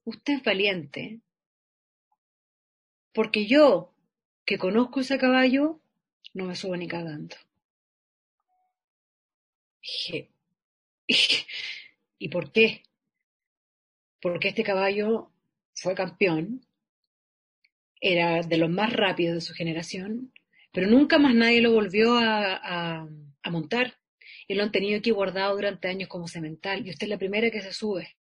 [0.04, 1.22] Usted es valiente.
[3.13, 3.96] Porque yo,
[4.44, 5.83] que conozco ese caballo,
[6.36, 7.36] no me subo ni cagando.
[9.82, 10.30] Dije,
[12.19, 12.84] ¿y por qué?
[14.24, 15.30] Porque este caballo
[15.76, 16.65] fue campeón,
[18.02, 20.32] era de los más rápidos de su generación,
[20.72, 23.08] pero nunca más nadie lo volvió a,
[23.43, 23.96] a montar
[24.48, 27.50] y lo han tenido aquí guardado durante años como cemental y usted es la primera
[27.50, 28.15] que se sube.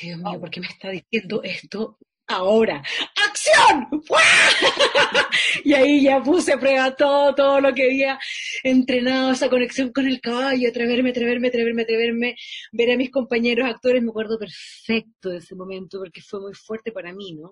[0.00, 2.82] Y Dios mío, ¿por qué me está diciendo esto ahora?
[3.28, 4.02] ¡Acción!
[5.64, 8.18] y ahí ya puse a prueba todo, todo lo que había
[8.62, 12.36] entrenado, esa conexión con el caballo, atreverme, atreverme, atreverme, atreverme,
[12.72, 16.92] ver a mis compañeros actores, me acuerdo perfecto de ese momento porque fue muy fuerte
[16.92, 17.50] para mí, ¿no?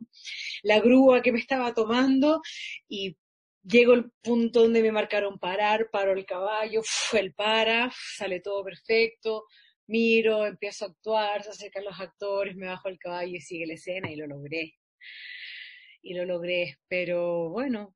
[0.63, 2.41] La grúa que me estaba tomando
[2.89, 3.17] y
[3.65, 6.83] Llego al punto donde me marcaron parar, paro el caballo,
[7.13, 9.45] él para, sale todo perfecto,
[9.87, 13.75] miro, empiezo a actuar, se acercan los actores, me bajo el caballo y sigue la
[13.75, 14.75] escena y lo logré.
[16.03, 17.95] Y lo logré, pero bueno,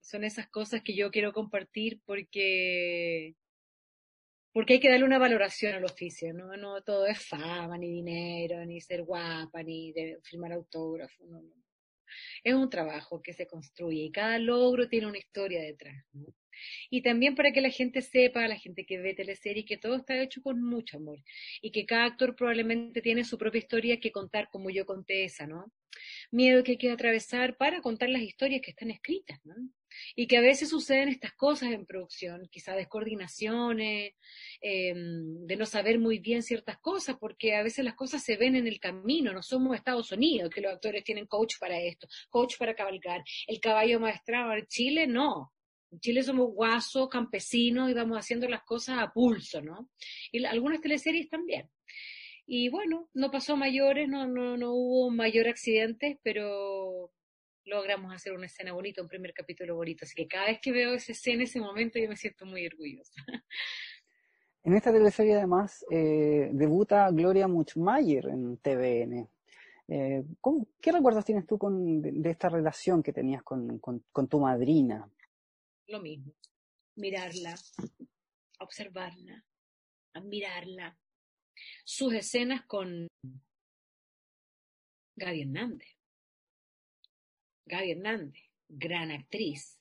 [0.00, 3.34] son esas cosas que yo quiero compartir porque
[4.52, 6.56] porque hay que darle una valoración al oficio, ¿no?
[6.56, 11.52] No todo es fama, ni dinero, ni ser guapa, ni de firmar autógrafo, no, no.
[12.42, 16.06] Es un trabajo que se construye y cada logro tiene una historia detrás.
[16.90, 20.20] Y también para que la gente sepa, la gente que ve teleseries, que todo está
[20.20, 21.18] hecho con mucho amor
[21.60, 25.46] y que cada actor probablemente tiene su propia historia que contar como yo conté esa,
[25.46, 25.72] ¿no?
[26.30, 29.54] Miedo que hay que atravesar para contar las historias que están escritas, ¿no?
[30.14, 34.12] Y que a veces suceden estas cosas en producción, quizá descoordinaciones,
[34.60, 38.56] em, de no saber muy bien ciertas cosas, porque a veces las cosas se ven
[38.56, 42.56] en el camino, no somos Estados Unidos, que los actores tienen coach para esto, coach
[42.58, 45.52] para cabalgar, el caballo maestrado en Chile, no.
[45.90, 49.90] En Chile somos guasos, campesinos y vamos haciendo las cosas a pulso, ¿no?
[50.32, 51.70] Y algunas teleseries también.
[52.46, 57.10] Y bueno, no pasó mayores, no, no, no hubo mayor accidentes, pero
[57.64, 60.04] logramos hacer una escena bonita, un primer capítulo bonito.
[60.04, 63.12] Así que cada vez que veo esa escena, ese momento, yo me siento muy orgullosa.
[64.66, 69.28] En esta teleserie además eh, debuta Gloria Muchmayer en TVN.
[69.86, 70.24] Eh,
[70.80, 75.08] ¿Qué recuerdos tienes tú con, de, esta relación que tenías con, con, tu madrina?
[75.88, 76.34] Lo mismo,
[76.96, 77.54] mirarla,
[78.58, 79.44] observarla,
[80.14, 80.98] admirarla.
[81.84, 83.06] Sus escenas con
[85.16, 85.88] Gaby Hernández.
[87.66, 89.78] Gaby Hernández, gran actriz.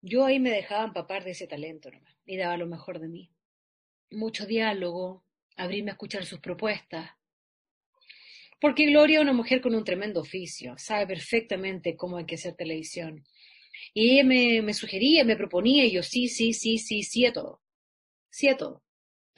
[0.00, 3.30] Yo ahí me dejaba empapar de ese talento nomás y daba lo mejor de mí.
[4.10, 5.24] Mucho diálogo,
[5.56, 7.10] abrirme a escuchar sus propuestas.
[8.60, 12.54] Porque Gloria es una mujer con un tremendo oficio, sabe perfectamente cómo hay que hacer
[12.54, 13.24] televisión.
[13.94, 17.32] Y ella me, me sugería, me proponía, y yo sí, sí, sí, sí, sí a
[17.32, 17.60] todo.
[18.30, 18.82] Sí a todo.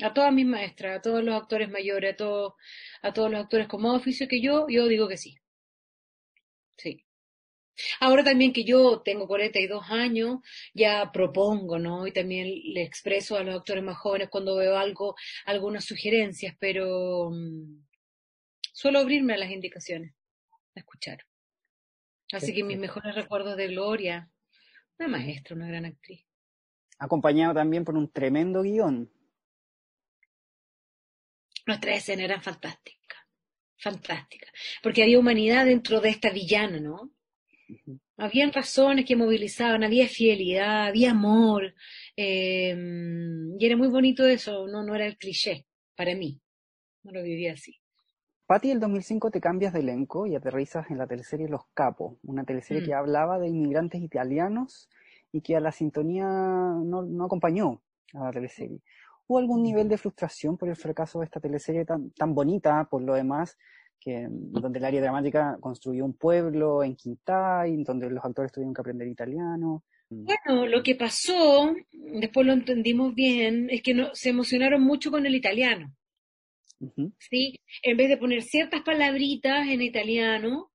[0.01, 2.57] A todas mis maestras, a todos los actores mayores, a, todo,
[3.03, 5.37] a todos los actores con más oficio que yo, yo digo que sí.
[6.77, 7.05] Sí.
[8.01, 10.39] Ahora también que yo tengo 42 años,
[10.75, 12.07] ya propongo, ¿no?
[12.07, 17.31] Y también le expreso a los actores más jóvenes cuando veo algo, algunas sugerencias, pero
[17.33, 17.85] mm,
[18.73, 20.15] suelo abrirme a las indicaciones,
[20.77, 21.19] a escuchar.
[22.33, 24.31] Así que mis mejores recuerdos de Gloria,
[24.99, 26.25] una maestra, una gran actriz.
[26.99, 29.11] Acompañado también por un tremendo guion.
[31.67, 33.19] Nuestras escenas eran fantásticas,
[33.79, 34.51] fantásticas,
[34.83, 37.11] porque había humanidad dentro de esta villana, ¿no?
[38.17, 41.75] Habían razones que movilizaban, había fidelidad, había amor,
[42.15, 46.41] em, y era muy bonito eso, no, no era el cliché para mí,
[47.03, 47.81] no lo vivía así.
[48.47, 52.45] Patti, el 2005 te cambias de elenco y aterrizas en la teleserie Los Capos, una
[52.45, 52.87] teleserie mm.
[52.87, 54.91] que hablaba de inmigrantes italianos
[55.33, 57.81] y que a la sintonía no, no acompañó
[58.13, 58.83] a la teleserie.
[59.27, 59.65] ¿Hubo algún mm.
[59.65, 63.57] nivel de frustración por el fracaso de esta teleserie tan, tan bonita, por lo demás,
[63.99, 68.83] que, donde el área dramática construyó un pueblo en Quintay, donde los actores tuvieron que
[68.83, 69.85] aprender italiano.
[70.11, 75.25] Bueno, lo que pasó, después lo entendimos bien, es que no, se emocionaron mucho con
[75.25, 75.93] el italiano.
[77.19, 77.61] ¿Sí?
[77.83, 80.73] En vez de poner ciertas palabritas en italiano,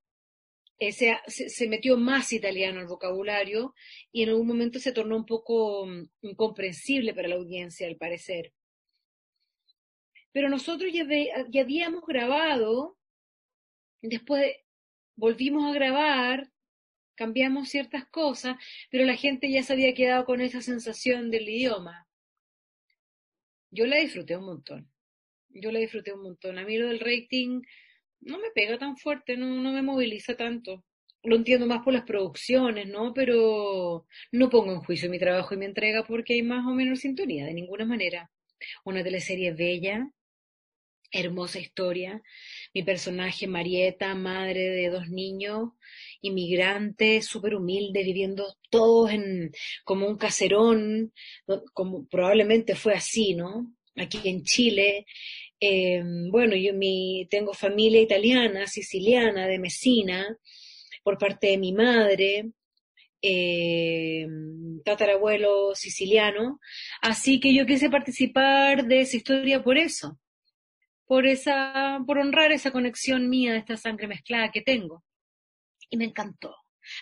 [0.79, 3.73] eh, se, metió más italiano al vocabulario
[4.11, 8.53] y en algún momento se tornó un poco mm, incomprensible para la audiencia, al parecer.
[10.31, 11.05] Pero nosotros ya,
[11.49, 12.99] ya habíamos grabado
[14.01, 14.55] Después
[15.15, 16.51] volvimos a grabar,
[17.15, 18.55] cambiamos ciertas cosas,
[18.89, 22.07] pero la gente ya se había quedado con esa sensación del idioma.
[23.71, 24.91] Yo la disfruté un montón.
[25.49, 26.57] Yo la disfruté un montón.
[26.57, 27.62] A mí lo del rating
[28.21, 30.85] no me pega tan fuerte, no, no me moviliza tanto.
[31.23, 33.13] Lo entiendo más por las producciones, ¿no?
[33.13, 36.99] Pero no pongo en juicio mi trabajo y mi entrega porque hay más o menos
[36.99, 38.31] sintonía, de ninguna manera.
[38.85, 40.09] Una teleserie bella,
[41.12, 42.21] hermosa historia.
[42.73, 45.71] Mi personaje, Marieta, madre de dos niños,
[46.21, 49.51] inmigrante, súper humilde, viviendo todos en,
[49.83, 51.13] como un caserón,
[51.73, 53.73] como probablemente fue así, ¿no?
[53.99, 55.05] Aquí en Chile.
[55.59, 60.38] Eh, bueno, yo mi, tengo familia italiana, siciliana, de Messina,
[61.03, 62.51] por parte de mi madre,
[63.21, 64.25] eh,
[64.85, 66.59] tatarabuelo siciliano,
[67.01, 70.17] así que yo quise participar de esa historia por eso,
[71.05, 75.03] por esa, por honrar esa conexión mía esta sangre mezclada que tengo.
[75.89, 76.55] Y me encantó.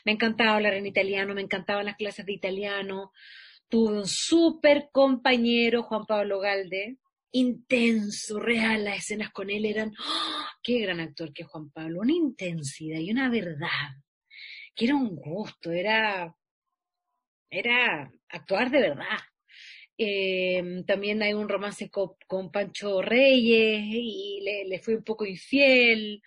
[0.05, 3.11] Me encantaba hablar en italiano, me encantaban las clases de italiano.
[3.69, 6.97] Tuve un súper compañero, Juan Pablo Galde,
[7.31, 8.85] intenso, real.
[8.85, 10.45] Las escenas con él eran, ¡oh!
[10.63, 13.89] qué gran actor que Juan Pablo, una intensidad y una verdad,
[14.75, 16.33] que era un gusto, era,
[17.49, 19.19] era actuar de verdad.
[19.97, 26.21] Eh, también hay un romance con, Pancho Reyes y le, le fui un poco infiel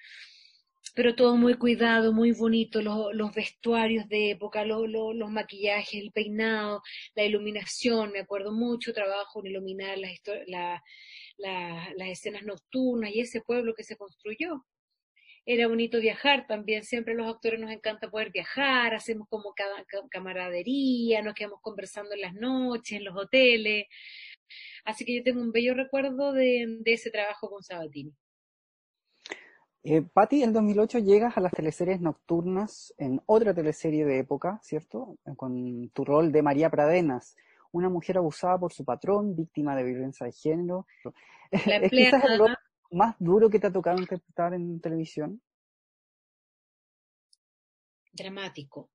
[1.01, 6.83] pero todo muy cuidado, muy bonito, los, vestuarios de época, los, maquillajes, el peinado,
[7.15, 10.83] la iluminación, me acuerdo mucho trabajo en iluminar las,
[12.07, 14.67] escenas nocturnas y ese pueblo que se construyó.
[15.47, 19.55] Era bonito viajar también, siempre los actores nos encanta poder viajar, hacemos como
[20.11, 23.87] camaradería, nos quedamos conversando en las noches, en los hoteles.
[24.85, 28.13] Así que yo tengo un bello recuerdo de ese trabajo con Sabatini.
[29.83, 35.17] Eh, Patti, en 2008 llegas a las teleseries nocturnas en otra teleserie de época, ¿cierto?
[35.37, 37.35] Con tu rol de María Pradenas,
[37.73, 40.87] una mujer abusada por su patrón, víctima de violencia de género.
[41.51, 42.57] ¿Es quizás el rol
[42.91, 45.41] más duro que te ha tocado interpretar en televisión?
[48.13, 48.91] Dramático.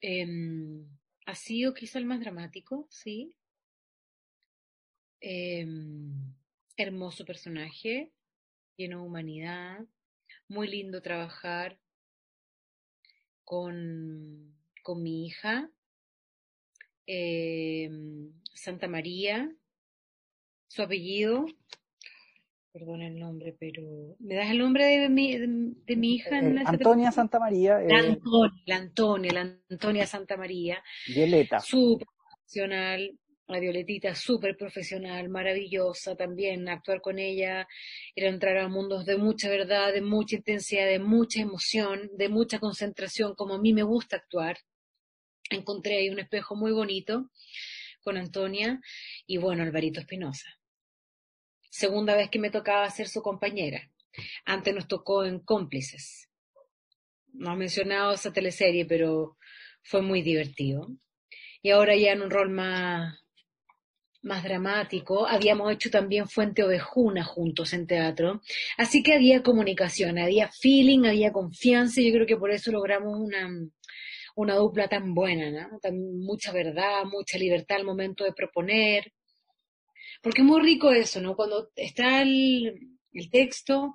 [0.00, 0.88] Em,
[1.26, 3.34] ha sido quizá el más dramático, sí.
[5.20, 6.34] Em,
[6.76, 8.12] hermoso personaje,
[8.76, 9.86] lleno de humanidad,
[10.48, 11.78] muy lindo trabajar
[13.44, 15.70] con, con mi hija,
[17.06, 19.50] em, Santa María,
[20.68, 21.46] su apellido,
[22.72, 26.40] perdón el nombre, pero ¿me das el nombre de mi, de, mi hija?
[26.40, 27.78] Eh, Antonia Santa María.
[27.78, 30.82] La eh, Antonia, la Antonia, la Antonia Santa María.
[31.06, 31.60] Violeta.
[31.60, 37.66] Su profesional, la Violetita, súper profesional, maravillosa también, actuar con ella
[38.14, 42.58] era entrar a mundos de mucha verdad, de mucha intensidad, de mucha emoción, de mucha
[42.58, 44.58] concentración, como a mí me gusta actuar.
[45.50, 47.30] Encontré ahí un espejo muy bonito
[48.02, 48.80] con Antonia
[49.26, 50.60] y bueno, Alvarito Espinosa.
[51.70, 53.90] Segunda vez que me tocaba ser su compañera.
[54.44, 56.28] Antes nos tocó en Cómplices.
[57.32, 59.38] No he mencionado esa teleserie, pero
[59.82, 60.88] fue muy divertido.
[61.62, 63.18] Y ahora ya en un rol más,
[64.22, 65.26] más dramático.
[65.26, 68.40] Habíamos hecho también Fuente Ovejuna juntos en teatro.
[68.76, 73.18] Así que había comunicación, había feeling, había confianza y yo creo que por eso logramos
[73.18, 73.48] una,
[74.36, 75.80] una dupla tan buena, ¿no?
[75.92, 79.12] mucha verdad, mucha libertad al momento de proponer.
[80.22, 81.36] Porque es muy rico eso, ¿no?
[81.36, 83.94] Cuando está el, el texto,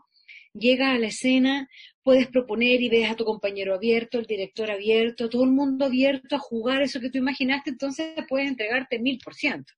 [0.54, 1.70] llega a la escena,
[2.02, 6.36] puedes proponer y ves a tu compañero abierto, el director abierto, todo el mundo abierto
[6.36, 9.74] a jugar eso que tú imaginaste, entonces puedes entregarte mil por ciento.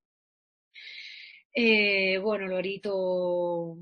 [1.57, 3.77] Eh, bueno, Lorito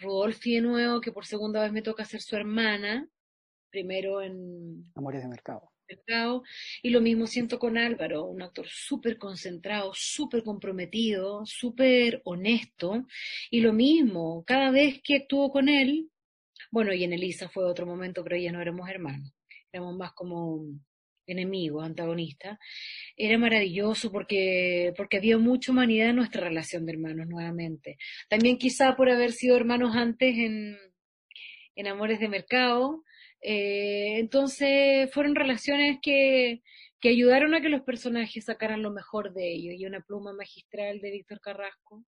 [0.00, 3.08] Rudolfi de nuevo, que por segunda vez me toca ser su hermana,
[3.70, 5.70] primero en Amores de Mercado.
[5.88, 6.42] Mercado.
[6.82, 13.06] Y lo mismo siento con Álvaro, un actor súper concentrado, súper comprometido, súper honesto.
[13.48, 16.10] Y lo mismo, cada vez que actúo con él,
[16.72, 19.32] bueno, y en Elisa fue otro momento, pero ya no éramos hermanos,
[19.70, 20.64] éramos más como
[21.26, 22.58] enemigo, antagonista,
[23.16, 27.96] era maravilloso porque, porque había mucha humanidad en nuestra relación de hermanos nuevamente.
[28.28, 30.76] También quizá por haber sido hermanos antes en,
[31.76, 33.02] en Amores de Mercado,
[33.46, 36.62] eh, entonces fueron relaciones que,
[37.04, 41.02] que ayudaron a que los personajes sacaran lo mejor de ellos y una pluma magistral
[41.02, 42.02] de Víctor Carrasco.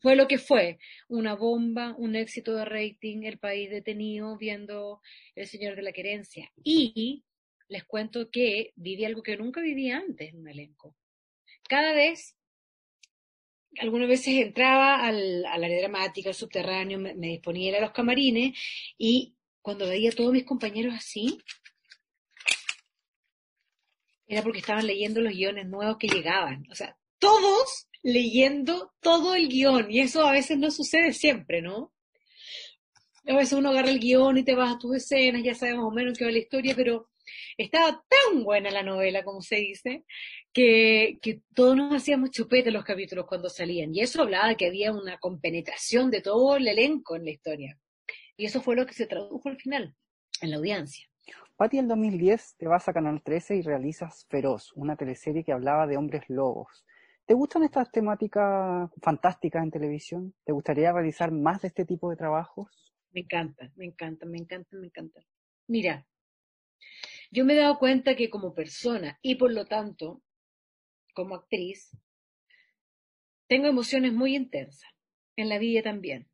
[0.00, 5.02] Fue lo que fue, una bomba, un éxito de rating, el país detenido viendo
[5.34, 6.50] El Señor de la Querencia.
[6.64, 7.25] Y
[7.68, 10.94] les cuento que viví algo que nunca viví antes en un elenco.
[11.68, 12.36] Cada vez,
[13.78, 18.58] algunas veces entraba al, área dramática, al subterráneo, me, disponía a los camarines
[18.96, 21.38] y cuando veía a todos mis compañeros así,
[24.28, 26.66] era porque estaban leyendo los guiones nuevos que llegaban.
[26.70, 31.92] O sea, todos leyendo todo el guion y eso a veces no sucede siempre, ¿no?
[33.26, 35.84] A veces uno agarra el guion y te vas a tus escenas, ya sabes más
[35.84, 37.08] o menos qué va la historia, pero
[37.56, 40.04] estaba tan buena la novela, como se dice,
[40.52, 43.94] que, que todos nos hacíamos chupete los capítulos cuando salían.
[43.94, 47.78] Y eso hablaba de que había una compenetración de todo el elenco en la historia.
[48.36, 49.94] Y eso fue lo que se tradujo al final,
[50.40, 51.06] en la audiencia.
[51.56, 55.86] Pati, en 2010 te vas a Canal 13 y realizas Feroz, una teleserie que hablaba
[55.86, 56.84] de hombres lobos.
[57.24, 60.34] ¿Te gustan estas temáticas fantásticas en televisión?
[60.44, 62.68] ¿Te gustaría realizar más de este tipo de trabajos?
[63.10, 65.20] Me encanta, me encanta, me encanta, me encanta.
[65.66, 66.06] Mira,
[67.30, 70.22] yo me he dado cuenta que como persona y por lo tanto
[71.14, 71.90] como actriz,
[73.48, 74.90] tengo emociones muy intensas,
[75.36, 76.28] en la vida también.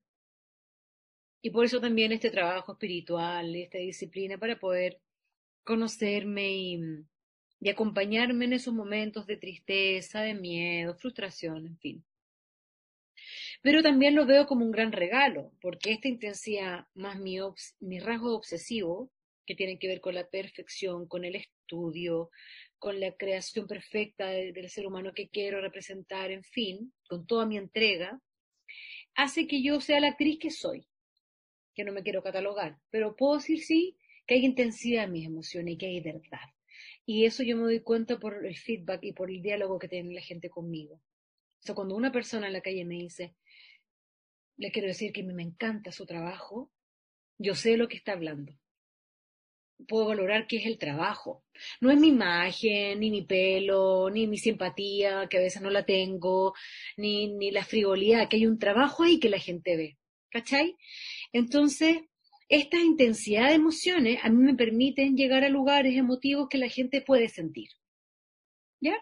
[1.43, 5.01] Y por eso también este trabajo espiritual, esta disciplina para poder
[5.65, 6.79] conocerme y,
[7.71, 12.05] acompañarme en esos momentos de tristeza, de miedo, frustración, en fin.
[13.63, 17.39] Pero también lo veo como un gran regalo, porque esta intensidad más mi,
[17.81, 19.13] mi rasgo obsesivo,
[19.53, 22.31] que tiene que ver con la perfección, con el estudio,
[22.79, 27.59] con la creación perfecta del ser humano que quiero representar, en fin, con toda mi
[27.59, 28.19] entrega,
[29.15, 30.89] hace que yo sea la actriz que soy,
[31.75, 35.75] que no me quiero catalogar, pero puedo decir sí que hay intensidad en mis emociones
[35.75, 36.49] y que hay verdad.
[37.05, 40.15] Y eso yo me doy cuenta por el feedback y por el diálogo que tiene
[40.15, 40.95] la gente conmigo.
[40.95, 43.35] O sea, cuando una persona en la calle me dice,
[44.57, 46.73] le quiero decir que me encanta su trabajo,
[47.37, 48.55] yo sé lo que está hablando
[49.87, 51.45] puedo valorar qué es el trabajo.
[51.81, 55.85] No es mi imagen, ni mi pelo, ni mi simpatía, que a veces no la
[55.85, 56.55] tengo,
[56.97, 59.99] ni, ni la frivolidad, que hay un trabajo ahí que la gente ve.
[60.31, 60.77] ¿Cachai?
[61.33, 62.03] Entonces,
[62.49, 67.01] esta intensidad de emociones a mí me permiten llegar a lugares emotivos que la gente
[67.03, 67.69] puede sentir.
[68.81, 68.97] ¿Ya?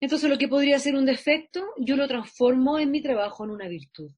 [0.00, 3.68] Entonces, lo que podría ser un defecto, yo lo transformo en mi trabajo en una
[3.68, 4.10] virtud.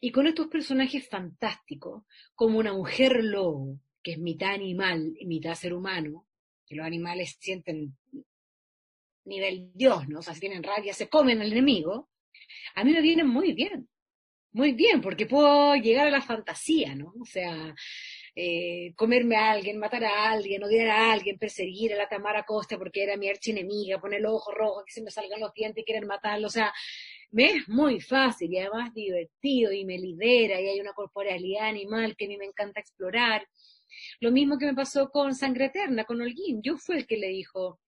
[0.00, 2.04] Y con estos personajes fantásticos,
[2.34, 6.26] como una mujer lobo, que es mitad animal y mitad ser humano,
[6.66, 7.96] que los animales sienten
[9.24, 10.18] nivel Dios, ¿no?
[10.18, 12.10] O sea, si tienen rabia, se comen al enemigo,
[12.74, 13.88] a mí me viene muy bien,
[14.52, 17.14] muy bien, porque puedo llegar a la fantasía, ¿no?
[17.20, 17.74] O sea,
[18.34, 22.78] eh, comerme a alguien, matar a alguien, odiar a alguien, perseguir a la Tamara Costa
[22.78, 25.84] porque era mi archienemiga, poner los ojos rojos, que se me salgan los dientes y
[25.84, 26.72] querer matarlo, o sea,
[27.30, 32.14] me es muy fácil y además divertido y me libera y hay una corporalidad animal
[32.16, 33.46] que a mí me encanta explorar.
[34.20, 36.62] Lo mismo que me pasó con Sangre Eterna, con Holguín.
[36.62, 37.80] Yo fui el que le dijo,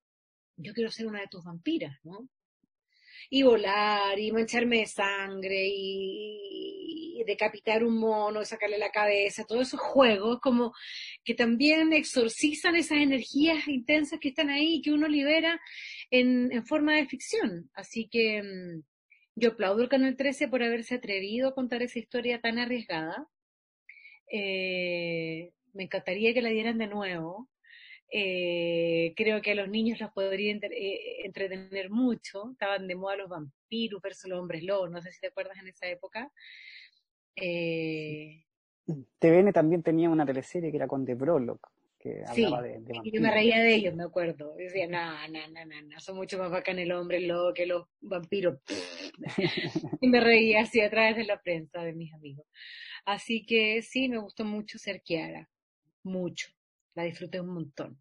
[0.57, 2.29] yo quiero ser una de tus vampiras, ¿no?
[3.31, 9.69] Y volar, y mancharme de sangre, y, decapitar un mono, y sacarle la cabeza, todos
[9.69, 10.75] esos juegos como
[11.25, 15.59] que también exorcizan esas energías intensas que están ahí, que uno libera
[16.11, 17.71] en, en forma de ficción.
[17.73, 18.83] Así que mm,
[19.37, 23.27] yo aplaudo el Canal 13 por haberse atrevido a contar esa historia tan arriesgada.
[24.31, 27.49] Eh, me encantaría que la dieran de nuevo.
[28.11, 32.51] Eh, creo que a los niños los podría eh, entretener mucho.
[32.53, 35.69] Estaban de moda los vampiros versus los hombres lobos, no sé si te acuerdas en
[35.69, 36.31] esa época.
[37.37, 38.45] Eh,
[39.19, 43.33] TVN también tenía una teleserie que era con The Brolock, que hablaba de, yo me
[43.33, 44.55] reía de ellos, me acuerdo.
[44.55, 47.89] decía, no, no, no, no, no, son mucho más bacán el hombre lobo que los
[48.01, 48.61] vampiros.
[50.01, 52.47] y me reía así a través de la prensa de mis amigos.
[53.07, 55.49] Así que sí, me gustó mucho ser Kiara
[56.05, 56.49] mucho.
[56.95, 57.99] La disfruté un montón.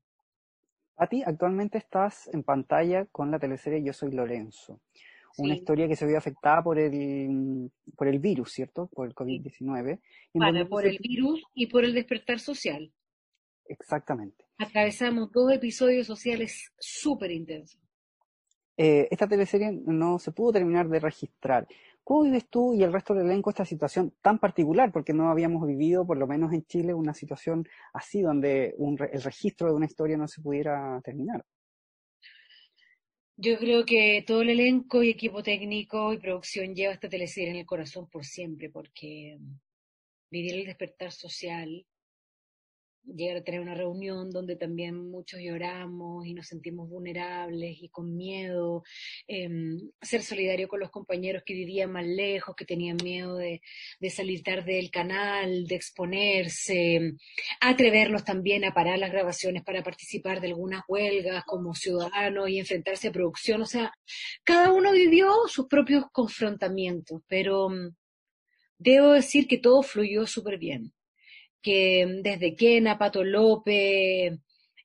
[0.98, 4.80] A ti, actualmente estás en pantalla con la teleserie Yo Soy Lorenzo.
[5.38, 8.86] Una historia que se vio afectada por el, por el virus, ¿cierto?
[8.88, 10.00] Por el COVID-19.
[10.34, 12.94] Bueno, por el virus y por el despertar social.
[13.66, 14.46] Exactamente.
[14.60, 17.82] Atravesamos dos episodios sociales súper intensos.
[18.78, 21.68] Eh, esta teleserie no se pudo terminar de registrar.
[22.04, 24.92] ¿Cómo vives tú y el resto del elenco esta situación tan particular?
[24.92, 29.70] Porque no habíamos vivido, por lo menos en Chile, una situación así, donde el registro
[29.70, 31.46] de una historia no se pudiera terminar.
[33.38, 37.58] Yo creo que todo el elenco y equipo técnico y producción lleva esta teleserie en
[37.58, 39.40] el corazón por siempre, porque
[40.30, 41.86] vivir el despertar social
[43.06, 48.16] llegar a tener una reunión donde también muchos lloramos y nos sentimos vulnerables y con
[48.16, 48.84] miedo,
[49.28, 53.62] em, ser solidario con los compañeros que vivían más lejos, que tenían miedo de,
[54.00, 57.14] de, salir tarde del canal, de exponerse,
[57.62, 63.10] atrevernos también a parar las grabaciones para participar de algunas huelgas como ciudadanos y enfrentarse
[63.10, 63.94] a producción, o sea,
[64.44, 67.96] cada uno vivió sus propios confrontamientos, pero mm,
[68.78, 70.94] debo decir que todo fluyó súper bien
[71.64, 74.40] que desde Kena, Pato López,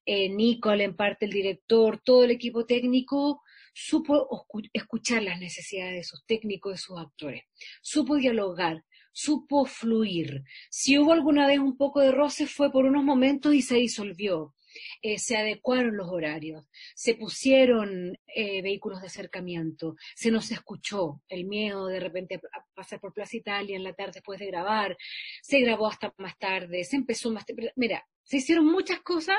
[0.06, 3.42] eh, Nicole, en parte el director, todo el equipo técnico,
[3.74, 7.42] supo escuchar las necesidades de sus técnicos, de sus actores,
[7.82, 10.44] supo dialogar, supo fluir.
[10.70, 14.54] Si hubo alguna vez un poco de roce fue por unos momentos y se disolvió.
[15.02, 16.64] Eh, se adecuaron los horarios,
[16.94, 23.00] se pusieron eh, vehículos de acercamiento, se nos escuchó el miedo de repente a pasar
[23.00, 24.96] por Plaza Italia en la tarde después de grabar,
[25.42, 27.44] se grabó hasta más tarde, se empezó más
[27.76, 29.38] Mira, se hicieron muchas cosas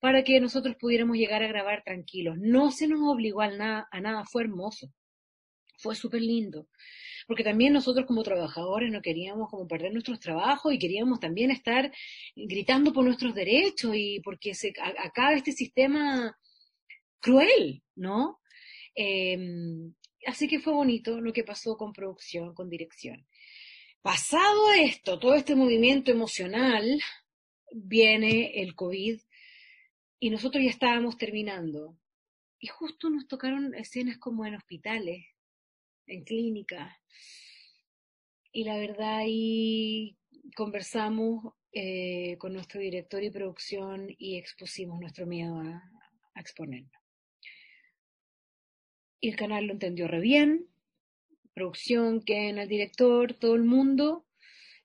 [0.00, 2.36] para que nosotros pudiéramos llegar a grabar tranquilos.
[2.38, 4.92] No se nos obligó a nada, a nada fue hermoso,
[5.78, 6.68] fue súper lindo
[7.26, 11.92] porque también nosotros como trabajadores no queríamos como perder nuestros trabajos y queríamos también estar
[12.34, 16.36] gritando por nuestros derechos y porque se acaba este sistema
[17.20, 18.40] cruel, ¿no?
[18.94, 19.94] Em,
[20.26, 23.26] así que fue bonito lo que pasó con producción, con dirección.
[24.02, 27.00] Pasado esto, todo este movimiento emocional,
[27.72, 29.20] viene el COVID
[30.20, 31.98] y nosotros ya estábamos terminando.
[32.58, 35.26] Y justo nos tocaron escenas como en hospitales,
[36.06, 37.00] en clínica.
[38.52, 40.16] Y la verdad ahí
[40.54, 45.82] conversamos eh, con nuestro director y producción y expusimos nuestro miedo a,
[46.34, 47.02] a exponernos.
[49.20, 50.68] Y el canal lo entendió re bien,
[51.54, 54.26] producción, Ken, el director, todo el mundo,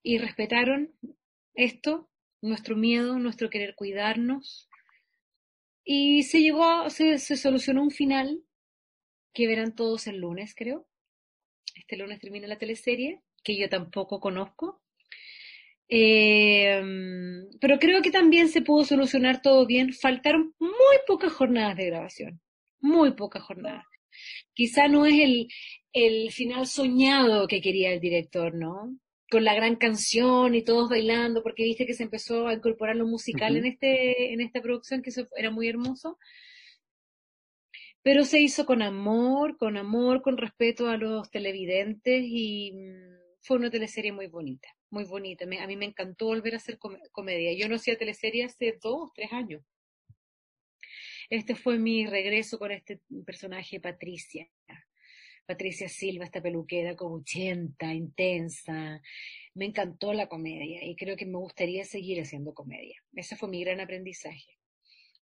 [0.03, 0.95] y respetaron
[1.53, 2.09] esto,
[2.41, 4.69] nuestro miedo, nuestro querer cuidarnos.
[5.83, 8.43] Y se llegó, se, se solucionó un final
[9.33, 10.87] que verán todos el lunes, creo.
[11.81, 14.81] Este lunes termina la teleserie, que yo tampoco conozco.
[15.87, 19.91] Em, pero creo que también se pudo solucionar todo bien.
[19.93, 22.39] Faltaron muy pocas jornadas de grabación.
[22.79, 23.85] Muy pocas jornadas.
[24.53, 25.47] Quizá no es el,
[25.91, 28.95] el final soñado que quería el director, ¿no?
[29.31, 33.07] Con la gran canción y todos bailando, porque viste que se empezó a incorporar lo
[33.07, 36.19] musical en, este, en esta producción, que eso era muy hermoso
[38.03, 43.57] pero se hizo con amor, con amor, con respeto a los televidentes y mm, fue
[43.57, 45.45] una teleserie muy bonita, muy bonita.
[45.45, 46.79] a mí me encantó volver a hacer
[47.11, 47.53] comedia.
[47.53, 49.63] Yo no hacía teleserie hace dos, tres años.
[51.29, 54.49] Este fue mi regreso con este personaje, Patricia.
[55.45, 59.01] Patricia Silva, esta peluquera cobuchenta, intensa.
[59.53, 63.01] Me encantó la comedia y creo que me gustaría seguir haciendo comedia.
[63.13, 64.60] Ese fue mi gran aprendizaje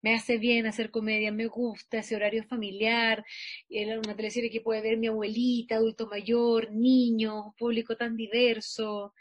[0.01, 3.25] me hace bien hacer comedia, me gusta ese horario familiar,
[3.69, 9.13] era una teleserie que puede ver mi abuelita, adulto mayor, niños, público tan diverso.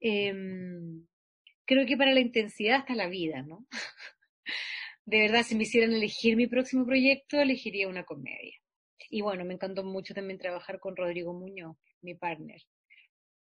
[0.00, 1.06] Em,
[1.64, 3.66] creo que para la intensidad está la vida, ¿no?
[5.04, 8.58] De verdad, si me hicieran elegir mi próximo proyecto, elegiría una comedia.
[9.10, 12.60] Y bueno, me encantó mucho también trabajar con Rodrigo Muñoz, mi partner.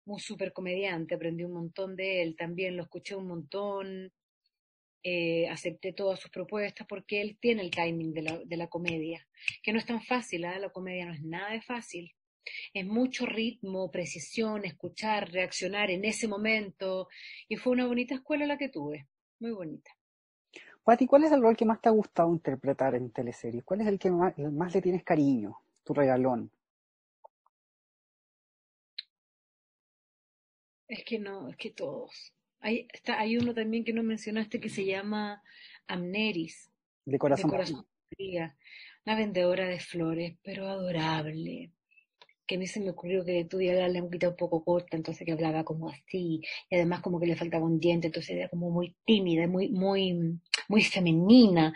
[0.05, 4.11] Un súper comediante, aprendí un montón de él, también lo escuché un montón,
[5.03, 9.27] eh, acepté todas sus propuestas porque él tiene el timing de la, de la comedia,
[9.61, 10.59] que no es tan fácil, ¿eh?
[10.59, 12.13] la comedia no es nada de fácil.
[12.73, 17.07] Es mucho ritmo, precisión, escuchar, reaccionar en ese momento.
[17.47, 19.07] Y fue una bonita escuela la que tuve,
[19.39, 19.91] muy bonita.
[20.83, 23.63] Pati, ¿cuál es el rol que más te ha gustado interpretar en teleseries?
[23.63, 25.57] ¿Cuál es el que más, más le tienes cariño?
[25.85, 26.51] Tu regalón.
[30.87, 32.33] Es que no, es que todos.
[32.63, 35.43] Hay, está, hay uno también que no mencionaste que se llama
[35.87, 36.71] Amneris.
[37.05, 37.51] De corazón.
[37.51, 37.85] De corazón
[39.05, 41.71] una vendedora de flores, pero adorable.
[42.47, 45.31] Que a mí se me ocurrió que tuviera la lengüita un poco corta, entonces que
[45.31, 48.95] hablaba como así, y además como que le faltaba un diente, entonces era como muy
[49.05, 51.73] tímida, muy, muy, muy femenina.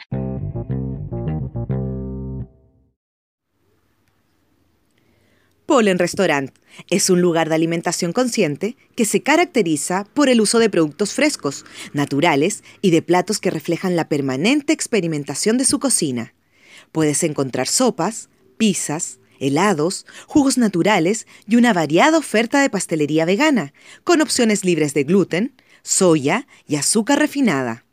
[5.78, 6.50] Polen Restaurant
[6.90, 11.66] es un lugar de alimentación consciente que se caracteriza por el uso de productos frescos,
[11.94, 16.34] naturales y de platos que reflejan la permanente experimentación de su cocina.
[16.92, 23.72] Puedes encontrar sopas, pizzas, helados, jugos naturales y una variada oferta de pastelería vegana,
[24.04, 25.54] con opciones libres de gluten,
[25.84, 27.86] soya y azúcar refinada.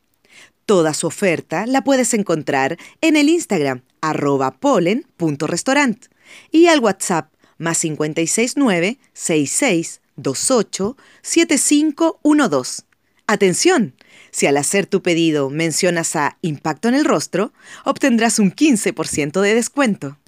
[0.64, 6.06] Toda su oferta la puedes encontrar en el Instagram arroba polen.restaurant
[6.50, 7.33] y al WhatsApp
[7.64, 12.82] más 569 6628 7512.
[13.26, 13.94] Atención,
[14.30, 17.52] si al hacer tu pedido mencionas a Impacto en el Rostro,
[17.84, 20.18] obtendrás un 15% de descuento.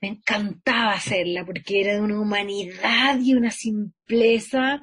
[0.00, 4.80] Me encantaba hacerla porque era de una humanidad y una simpleza.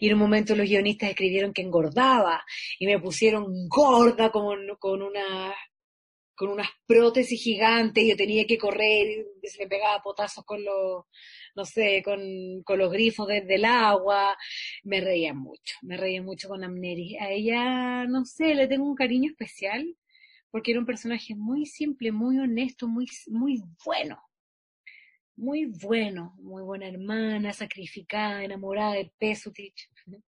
[0.00, 2.44] Y en un momento los guionistas escribieron que engordaba
[2.78, 5.54] y me pusieron gorda con, con una
[6.38, 11.04] con unas prótesis gigantes, yo tenía que correr, y se me pegaba potazos con los,
[11.56, 12.20] no sé, con,
[12.64, 14.36] con los grifos desde el agua,
[14.84, 17.20] me reía mucho, me reía mucho con Amneris.
[17.20, 19.96] A ella, no sé, le tengo un cariño especial,
[20.50, 24.22] porque era un personaje muy simple, muy honesto, muy, muy bueno.
[25.36, 29.90] muy bueno, muy buena hermana, sacrificada, enamorada de Pesutich.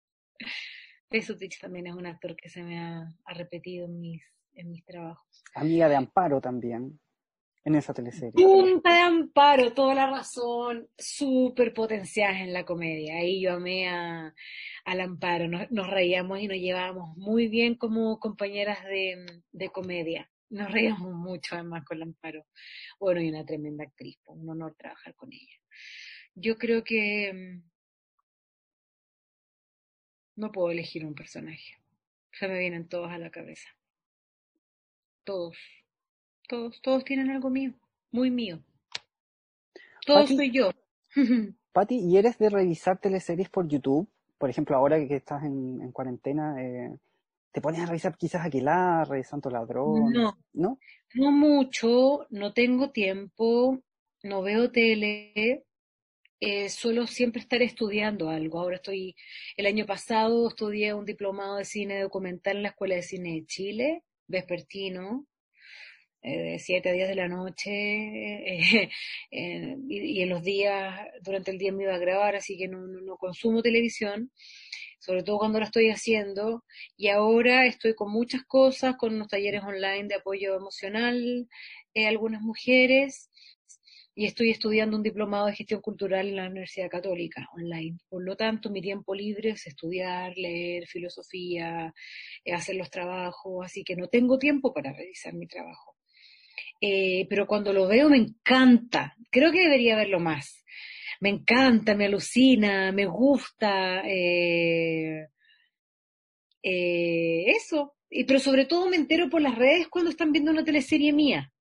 [1.09, 4.23] Pesutich también es un actor que se me ha, repetido en mis,
[4.57, 5.43] en mis trabajos.
[5.53, 6.99] Amiga de Amparo también,
[7.63, 8.31] en esa teleserie.
[8.33, 13.17] Punta de Amparo, toda la razón, súper potenciada en la comedia.
[13.17, 14.33] Ahí yo amé a,
[14.85, 20.29] al Amparo, nos, nos, reíamos y nos llevábamos muy bien como compañeras de, de comedia.
[20.49, 22.45] Nos reíamos mucho además con Amparo.
[22.99, 25.55] Bueno, y una tremenda actriz, pues, un honor trabajar con ella.
[26.35, 27.69] Yo creo que mm,
[30.37, 31.75] no puedo elegir un personaje.
[32.31, 33.76] Se me vienen todos a la cabeza.
[35.27, 35.57] Todos.
[36.47, 37.73] Todos, todos tienen algo mío,
[38.11, 38.63] muy mío.
[40.05, 40.71] Todos soy yo.
[41.73, 44.07] Pati, ¿y eres de revisar teleseries por YouTube?
[44.37, 46.97] Por ejemplo, ahora que estás en, en cuarentena, eh,
[47.51, 50.13] ¿Te pones a revisar quizás Aquilarre, Santo Ladrón?
[50.13, 50.79] No, no,
[51.15, 53.81] no mucho, no tengo tiempo,
[54.21, 55.65] no veo tele,
[56.39, 58.59] eh, suelo siempre estar estudiando algo.
[58.59, 59.15] Ahora estoy,
[59.55, 63.45] el año pasado estudié un diplomado de cine documental en la Escuela de Cine de
[63.47, 65.25] Chile, vespertino,
[66.21, 68.89] de siete a diez de la noche, eh,
[69.31, 73.17] y, en los días, durante el día me iba a grabar, así que no, no
[73.17, 74.31] consumo televisión
[74.99, 76.63] sobre todo cuando lo estoy haciendo.
[76.97, 81.47] Y ahora estoy con muchas cosas, con unos talleres online de apoyo emocional,
[81.93, 83.29] eh, algunas mujeres,
[84.17, 87.97] y estoy estudiando un diplomado de gestión cultural en la Universidad Católica online.
[88.09, 91.93] Por lo tanto, mi tiempo libre es estudiar, leer filosofía,
[92.43, 95.95] eh, hacer los trabajos, así que no tengo tiempo para revisar mi trabajo.
[96.81, 99.15] Eh, pero cuando lo veo me encanta.
[99.29, 100.63] Creo que debería verlo más
[101.19, 104.01] me encanta, me alucina, me gusta.
[104.05, 105.27] Eh,
[106.63, 107.95] eh, eso.
[108.09, 111.51] Y, pero sobre todo me entero por las redes cuando están viendo una teleserie mía.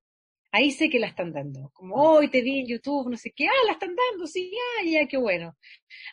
[0.57, 1.71] Ahí sé que la están dando.
[1.75, 4.91] Como, hoy te vi en YouTube, no sé qué, ah, la están dando, sí, ya,
[4.91, 5.55] ya, qué bueno.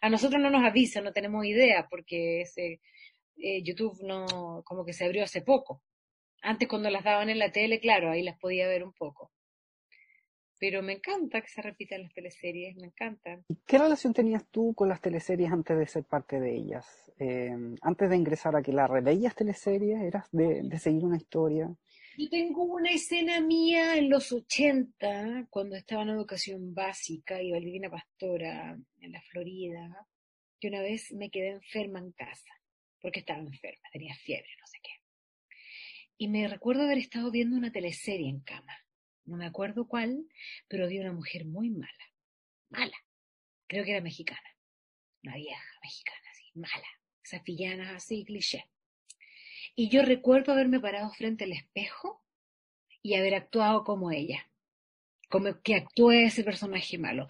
[0.02, 2.82] A nosotros no nos avisan, no tenemos idea, porque ese,
[3.38, 5.82] eh, YouTube no, como que se abrió hace poco.
[6.41, 9.32] Antes cuando las daban en la tele, claro, ahí las podía ver un poco
[10.64, 13.44] pero me encanta que se repitan las teleseries, me encantan.
[13.68, 17.12] ¿Qué relación tenías tú con las teleseries antes de ser parte de ellas?
[17.20, 20.02] Eh, antes de ingresar a que la ¿veías teleseries?
[20.02, 21.70] ¿Eras de, seguir una historia?
[22.18, 27.89] Yo tengo una escena mía en los 80, cuando estaba en educación básica y Valvina
[27.89, 30.07] Pastora en la Florida,
[30.59, 32.51] que una vez me quedé enferma en casa,
[33.01, 34.91] porque estaba enferma, tenía fiebre, no sé qué.
[36.18, 38.74] Y me recuerdo haber estado viendo una teleserie en cama
[39.26, 40.28] no me acuerdo cuál,
[40.68, 42.14] pero vi una mujer muy mala,
[42.70, 42.97] mala,
[43.68, 44.57] creo que era mexicana,
[45.24, 46.88] una vieja mexicana, así, mala,
[47.24, 48.66] esas villanas así, cliché.
[49.76, 52.24] Y yo recuerdo haberme parado frente al espejo
[53.01, 54.47] y haber actuado como ella,
[55.30, 57.28] como que actuó ese personaje malo.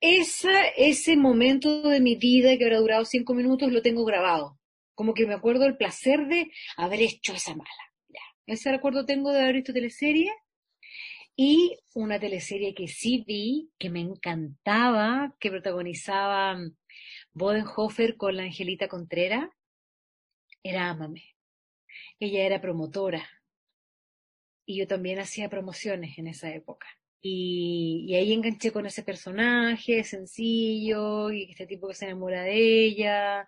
[0.00, 4.58] Esa, ese momento de mi vida que habrá durado cinco minutos lo tengo grabado.
[4.94, 7.70] Como que me acuerdo el placer de haber hecho esa mala.
[8.08, 8.20] Ya.
[8.46, 10.30] Ese recuerdo tengo de haber visto teleserie
[11.36, 16.58] y una teleserie que sí vi, que me encantaba, que protagonizaba
[17.32, 19.48] Bodenhofer con la Angelita Contreras,
[20.62, 21.32] era Amame.
[22.22, 23.28] Ella era promotora
[24.64, 26.86] y yo también hacía promociones en esa época.
[27.20, 33.44] Y, ahí enganché con ese personaje sencillo y este tipo que se enamora de ella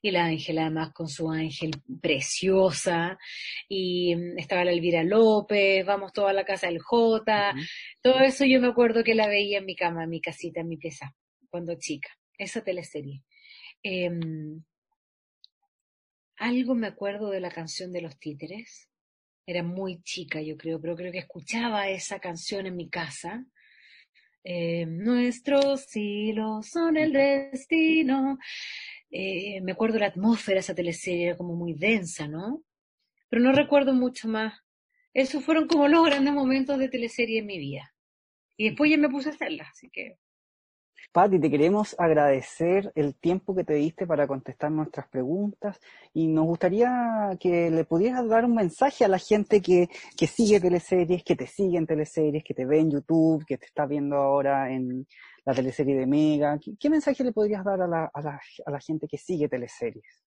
[0.00, 3.18] y la Ángela además con su ángel preciosa
[3.68, 7.54] y mm, estaba la Elvira López, vamos toda la casa del J,
[8.00, 10.68] todo eso yo me acuerdo que la veía en mi cama, en mi casita, en
[10.68, 11.12] mi pieza,
[11.50, 13.24] cuando chica, esa teleserie.
[13.82, 14.62] Em,
[16.42, 18.88] algo me acuerdo de la canción de los títeres,
[19.46, 23.44] era muy chica, yo creo, pero creo que escuchaba esa canción en mi casa.
[24.44, 28.38] Eh, nuestros hilos son el destino.
[29.10, 32.64] Eh, me acuerdo la atmósfera de esa teleserie, era como muy densa, ¿no?
[33.28, 34.54] Pero no recuerdo mucho más.
[35.14, 37.94] Esos fueron como los grandes momentos de teleserie en mi vida.
[38.56, 40.18] Y después ya me puse a hacerlas, así que
[41.12, 45.78] Patti, te queremos agradecer el tiempo que te diste para contestar nuestras preguntas
[46.14, 50.58] y nos gustaría que le pudieras dar un mensaje a la gente que, que sigue
[50.58, 54.16] teleseries, que te sigue en teleseries, que te ve en YouTube, que te está viendo
[54.16, 55.06] ahora en
[55.44, 56.58] la teleserie de Mega.
[56.80, 60.24] ¿Qué, mensaje le podrías dar a la, a, la, a la gente que sigue teleseries?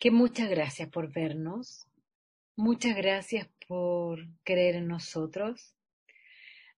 [0.00, 1.86] Que muchas gracias por vernos,
[2.56, 5.74] muchas gracias por creer en nosotros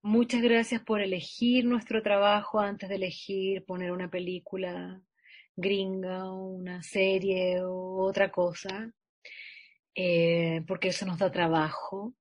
[0.08, 5.02] Muchas gracias por elegir nuestro trabajo antes de elegir poner una película
[5.56, 8.92] gringa una serie o otra cosa,
[9.96, 12.14] eh, porque eso nos da trabajo,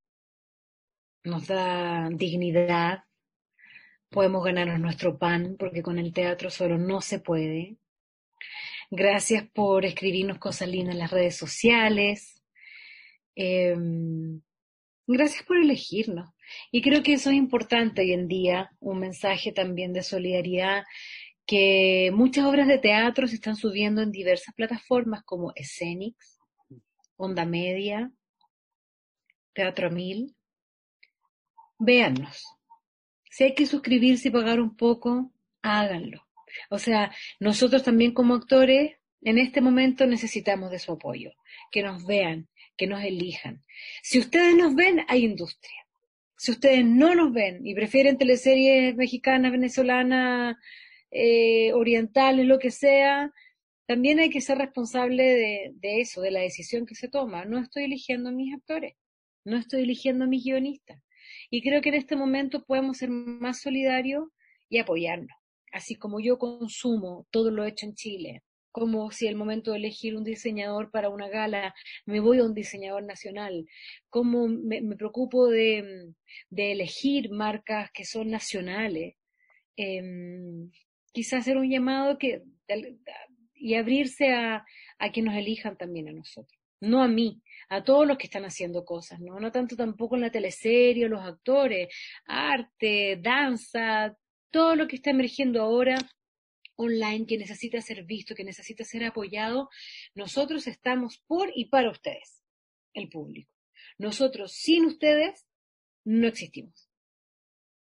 [1.25, 3.03] nos da dignidad,
[4.09, 7.77] podemos ganarnos nuestro pan, porque con el teatro solo no se puede.
[8.89, 12.41] Gracias por escribirnos cosas lindas en las redes sociales.
[13.35, 14.41] Em,
[15.05, 16.34] gracias por elegirnos.
[16.71, 20.83] Y creo que eso es importante hoy en día, un mensaje también de solidaridad,
[21.45, 26.39] que muchas obras de teatro se están subiendo en diversas plataformas como Escenix,
[27.17, 28.11] Onda Media,
[29.53, 30.35] Teatro Mil.
[31.77, 32.43] Véannos.
[33.29, 35.31] Si hay que suscribirse y pagar un poco,
[35.61, 36.25] háganlo.
[36.69, 41.31] O sea, nosotros también como actores en este momento necesitamos de su apoyo,
[41.71, 43.63] que nos vean, que nos elijan.
[44.03, 45.84] Si ustedes nos ven, hay industria.
[46.45, 50.55] Si ustedes no nos ven y prefieren teleseries mexicanas, venezolanas,
[51.09, 53.33] eh, orientales, lo que sea,
[53.87, 57.45] también hay que ser responsable de, de, eso, de la decisión que se toma.
[57.45, 58.93] No estoy eligiendo a mis actores,
[59.43, 61.01] no estoy eligiendo a mis guionistas.
[61.49, 64.25] Y creo que en este momento podemos ser más solidarios
[64.69, 65.35] y apoyarnos.
[65.71, 68.43] Así como yo consumo todo lo hecho en Chile,
[68.75, 71.73] como si el momento de elegir un diseñador para una gala,
[72.05, 73.65] me voy a un diseñador nacional,
[74.09, 76.13] como me, preocupo de,
[76.51, 79.15] elegir marcas que son nacionales,
[79.77, 80.03] eh,
[81.13, 82.41] quizás hacer un llamado que,
[83.53, 84.65] y abrirse a,
[84.99, 88.43] a que nos elijan también a nosotros, no a mí, a todos los que están
[88.43, 89.39] haciendo cosas, ¿no?
[89.39, 91.87] No tanto tampoco en la teleserie, los actores,
[92.25, 94.17] arte, danza,
[94.51, 95.95] todo lo que está emergiendo ahora
[96.75, 99.69] online que necesita ser visto, que necesita ser apoyado,
[100.13, 102.43] nosotros estamos por y para ustedes,
[102.93, 103.51] el público.
[103.97, 105.45] Nosotros sin ustedes
[106.03, 106.89] no existimos.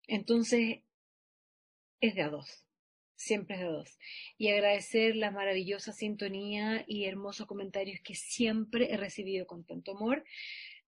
[0.07, 0.79] Entonces,
[2.01, 2.65] es de a dos,
[3.15, 3.99] siempre es de a dos.
[4.37, 10.23] Y agradecer la maravillosa sintonía y hermosos comentarios que siempre he recibido con tanto amor.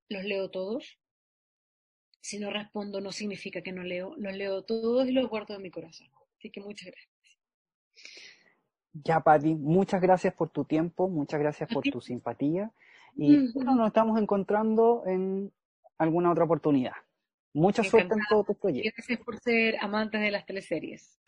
[0.10, 0.98] Los leo todos.
[2.22, 5.64] Si no respondo no significa que no leo, los leo todos y los guardo en
[5.64, 6.10] mi corazón.
[6.38, 7.11] Así que muchas gracias.
[8.94, 12.72] Ya, Patti, muchas gracias por tu tiempo, muchas gracias por tu simpatía
[13.16, 15.52] y bueno, nos estamos encontrando en
[15.98, 16.94] alguna otra oportunidad.
[17.54, 18.94] Mucha suerte en todos tus proyectos.
[18.96, 21.20] Gracias por ser amantes de las teleseries.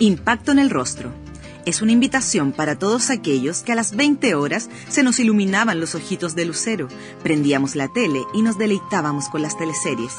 [0.00, 1.12] Impacto en el rostro.
[1.66, 5.94] Es una invitación para todos aquellos que a las 20 horas se nos iluminaban los
[5.94, 6.88] ojitos de lucero,
[7.22, 10.16] prendíamos la tele y nos deleitábamos con las teleseries.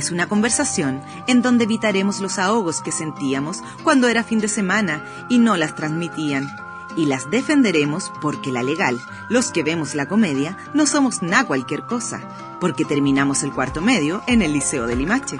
[0.00, 5.04] Es una conversación en donde evitaremos los ahogos que sentíamos cuando era fin de semana
[5.28, 6.48] y no las transmitían.
[6.96, 8.98] Y las defenderemos porque la legal,
[9.28, 12.22] los que vemos la comedia, no somos nada cualquier cosa,
[12.60, 15.38] porque terminamos el cuarto medio en el Liceo de Limache.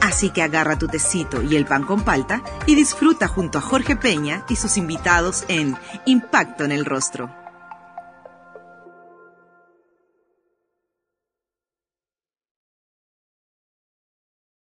[0.00, 3.94] Así que agarra tu tecito y el pan con palta y disfruta junto a Jorge
[3.94, 7.43] Peña y sus invitados en Impacto en el Rostro.